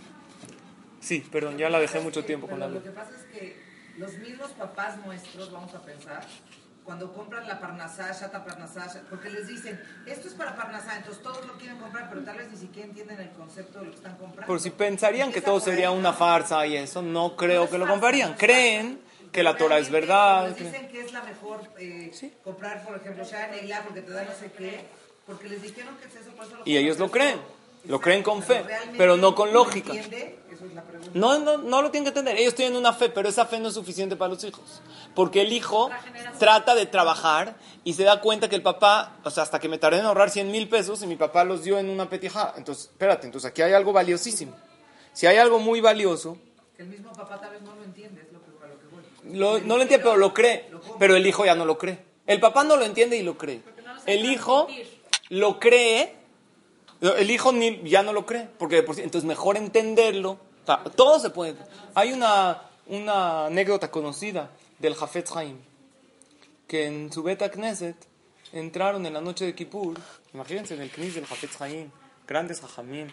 [1.00, 3.67] Sí, perdón, ya la dejé mucho tiempo con la Lo que pasa es que
[3.98, 6.24] los mismos papás nuestros, vamos a pensar,
[6.84, 11.46] cuando compran la parnasá, shata parnasá, porque les dicen, esto es para parnasá, entonces todos
[11.46, 14.16] lo quieren comprar, pero tal vez ni siquiera entienden el concepto de lo que están
[14.16, 14.48] comprando.
[14.48, 17.88] Por si pensarían que todo sería una farsa y eso, no creo No que lo
[17.88, 18.32] comprarían.
[18.32, 19.02] no Creen
[19.34, 20.56] que la Torah es verdad.
[20.56, 22.34] Dicen que es la mejor eh, Sí.
[22.44, 24.86] comprar, por ejemplo, Shana porque te da no sé qué,
[25.26, 27.38] porque les dijeron que es eso, por eso lo Y ellos lo creen,
[27.84, 28.64] lo creen con fe,
[28.98, 29.92] pero no con ¿lo lógica.
[29.94, 30.40] entiende?
[30.58, 31.12] Eso es la pregunta.
[31.14, 32.38] No, no, no lo tienen que entender.
[32.42, 34.82] Ellos tienen una fe, pero esa fe no es suficiente para los hijos.
[35.16, 35.90] Porque el hijo
[36.40, 39.78] trata de trabajar y se da cuenta que el papá, o sea, hasta que me
[39.78, 42.54] tardé en ahorrar 100 mil pesos y mi papá los dio en una petija.
[42.58, 44.56] Entonces, espérate, entonces aquí hay algo valiosísimo.
[45.14, 46.38] Si hay algo muy valioso,
[46.76, 48.86] Que el mismo papá tal vez no lo entiende, es lo que, a lo que
[48.88, 49.36] voy.
[49.38, 50.70] lo- no lo entiende, pero lo cree.
[51.00, 52.00] Pero el hijo ya no lo cree.
[52.28, 53.62] El papá no lo entiende y lo cree.
[54.06, 54.68] El hijo
[55.30, 56.16] lo cree,
[57.02, 58.48] el hijo ni- ya no lo cree.
[58.60, 60.38] Porque de por sí- entonces mejor entenderlo.
[60.96, 61.56] Todo se puede.
[61.96, 64.50] Hay una, una anécdota conocida
[64.80, 65.58] del Jafetz Haim,
[66.68, 67.96] que en su Beta Knesset
[68.52, 69.98] entraron en la noche de Kippur,
[70.34, 71.90] imagínense en el Knis del Jafetz Haim,
[72.28, 73.08] grandes Jajamim.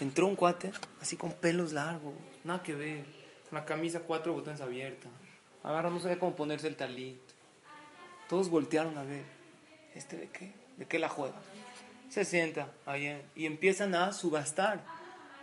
[0.00, 3.04] Entró un cuate, así con pelos largos, nada que ver,
[3.52, 5.08] una camisa cuatro botones abierta.
[5.62, 7.20] Agarra, no sabía cómo ponerse el talit.
[8.28, 9.24] Todos voltearon a ver,
[9.94, 10.52] ¿este de qué?
[10.76, 11.36] ¿De qué la juega?
[12.08, 14.82] Se sienta ahí y empiezan a subastar.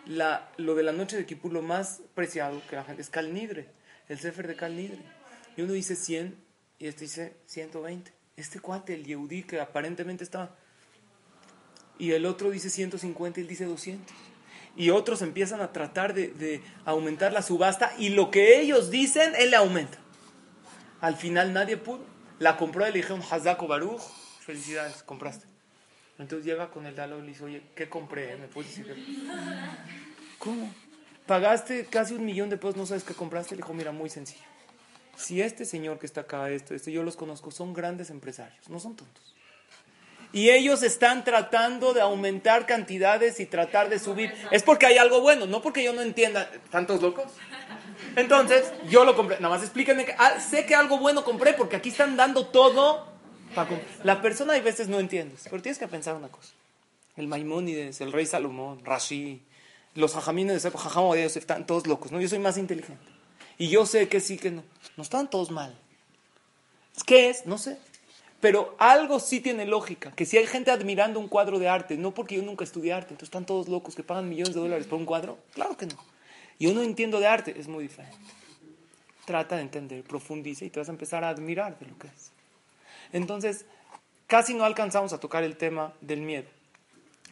[0.06, 3.34] La, lo de la noche de Kippur, lo más preciado que la gente es Cal
[3.34, 3.70] Nidre,
[4.08, 5.01] el Sefer de Cal Nidre.
[5.58, 6.36] Y uno dice 100
[6.80, 8.14] y este dice 120.
[8.36, 10.56] Este cuate, el Yehudí, que aparentemente estaba
[11.97, 14.16] y el otro dice 150 y él dice 200.
[14.76, 19.34] Y otros empiezan a tratar de, de aumentar la subasta y lo que ellos dicen,
[19.38, 19.97] él le aumenta.
[20.99, 22.03] Al final nadie pudo.
[22.39, 24.01] La compró, le dijeron Hazako Baruch,
[24.41, 25.47] felicidades, compraste.
[26.18, 28.36] Entonces llega con el Dalo y le dice, oye, ¿qué compré?
[28.38, 29.01] ¿Me puedes decir qué?
[30.38, 30.74] ¿Cómo?
[31.26, 33.55] Pagaste casi un millón de pesos, no sabes qué compraste.
[33.55, 34.43] Le dijo, mira, muy sencillo.
[35.18, 38.80] Si este señor que está acá, esto, esto, yo los conozco, son grandes empresarios, no
[38.80, 39.36] son tontos.
[40.32, 44.34] Y ellos están tratando de aumentar cantidades y tratar de subir.
[44.51, 46.49] Es porque hay algo bueno, no porque yo no entienda.
[46.70, 47.32] ¿Tantos locos?
[48.18, 49.38] Entonces, yo lo compré.
[49.39, 53.14] Nada más explíquenme que ah, sé que algo bueno compré porque aquí están dando todo.
[54.03, 56.53] La persona hay veces no entiendes, pero tienes que pensar una cosa.
[57.16, 59.41] El Maimónides, el rey Salomón, Rashi,
[59.95, 62.20] los jajamines de Jajam Yosef, están todos locos, ¿no?
[62.20, 63.03] Yo soy más inteligente.
[63.58, 64.64] Y yo sé que sí, que no.
[64.97, 65.78] No están todos mal.
[67.06, 67.45] ¿Qué es?
[67.45, 67.78] No sé.
[68.41, 72.14] Pero algo sí tiene lógica, que si hay gente admirando un cuadro de arte, no
[72.14, 74.99] porque yo nunca estudié arte, entonces están todos locos que pagan millones de dólares por
[74.99, 75.95] un cuadro, claro que no.
[76.60, 78.18] Yo no entiendo de arte, es muy diferente.
[79.26, 82.34] Trata de entender, profundiza y te vas a empezar a admirar de lo que es.
[83.14, 83.66] Entonces,
[84.28, 86.47] casi no alcanzamos a tocar el tema del miedo.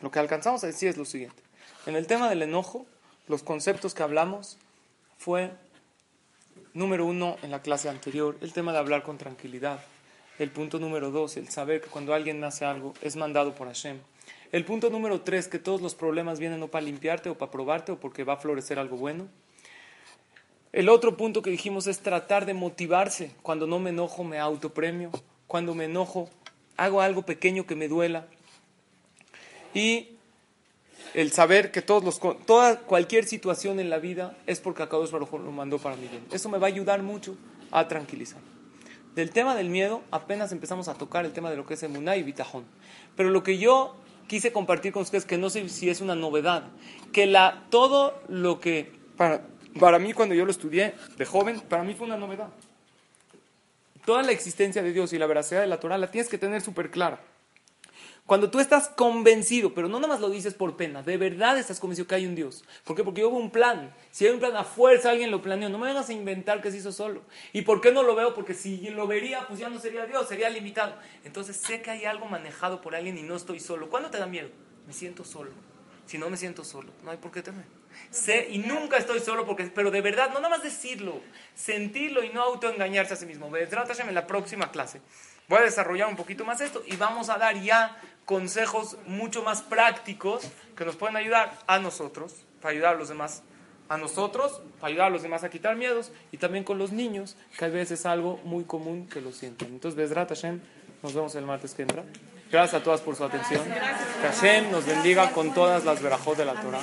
[0.01, 1.41] Lo que alcanzamos a decir es lo siguiente.
[1.86, 2.86] En el tema del enojo,
[3.28, 4.57] los conceptos que hablamos
[5.17, 5.51] fue,
[6.74, 9.80] número uno, en la clase anterior, el tema de hablar con tranquilidad.
[10.39, 13.99] El punto número dos, el saber que cuando alguien hace algo es mandado por Hashem.
[14.51, 17.91] El punto número tres, que todos los problemas vienen no para limpiarte o para probarte
[17.91, 19.28] o porque va a florecer algo bueno.
[20.71, 23.32] El otro punto que dijimos es tratar de motivarse.
[23.41, 25.11] Cuando no me enojo, me autopremio.
[25.53, 26.31] Cuando me enojo,
[26.77, 28.25] hago algo pequeño que me duela.
[29.75, 30.17] Y
[31.13, 35.31] el saber que todos los, toda, cualquier situación en la vida es porque Akadosh Baruj
[35.33, 36.25] lo mandó para mi bien.
[36.31, 37.37] Eso me va a ayudar mucho
[37.69, 38.41] a tranquilizar.
[39.13, 42.17] Del tema del miedo apenas empezamos a tocar el tema de lo que es emuná
[42.17, 42.65] y bitajón.
[43.15, 43.95] Pero lo que yo
[44.25, 46.63] quise compartir con ustedes, que no sé si es una novedad,
[47.11, 49.45] que la, todo lo que para,
[49.79, 52.49] para mí cuando yo lo estudié de joven, para mí fue una novedad.
[54.05, 56.61] Toda la existencia de Dios y la veracidad de la Torah la tienes que tener
[56.61, 57.21] súper clara.
[58.25, 61.81] Cuando tú estás convencido, pero no nada más lo dices por pena, de verdad estás
[61.81, 62.63] convencido que hay un Dios.
[62.85, 63.03] ¿Por qué?
[63.03, 63.93] Porque hubo un plan.
[64.11, 65.67] Si hay un plan a fuerza, alguien lo planeó.
[65.67, 67.21] No me vengas a inventar que se hizo solo.
[67.51, 68.33] ¿Y por qué no lo veo?
[68.33, 70.95] Porque si lo vería, pues ya no sería Dios, sería limitado.
[71.25, 73.89] Entonces sé que hay algo manejado por alguien y no estoy solo.
[73.89, 74.49] ¿Cuándo te da miedo?
[74.87, 75.51] Me siento solo.
[76.05, 77.65] Si no me siento solo, no hay por qué temer.
[78.09, 81.21] Sé y nunca estoy solo, porque, pero de verdad, no nada más decirlo,
[81.55, 83.51] sentirlo y no autoengañarse a sí mismo.
[83.55, 85.01] en la próxima clase.
[85.47, 89.61] Voy a desarrollar un poquito más esto y vamos a dar ya consejos mucho más
[89.61, 93.43] prácticos que nos pueden ayudar a nosotros, para ayudar a los demás,
[93.89, 97.35] a nosotros, para ayudar a los demás a quitar miedos y también con los niños,
[97.57, 99.69] que a veces es algo muy común que lo sienten.
[99.69, 100.61] Entonces, Hashem,
[101.01, 102.03] nos vemos el martes que entra.
[102.53, 103.63] Gracias a todas por su atención.
[103.63, 106.81] Que Hashem nos bendiga con todas las verajos de la Torah.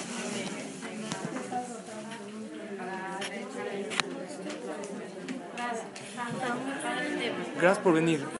[7.57, 8.40] Gracias por venir.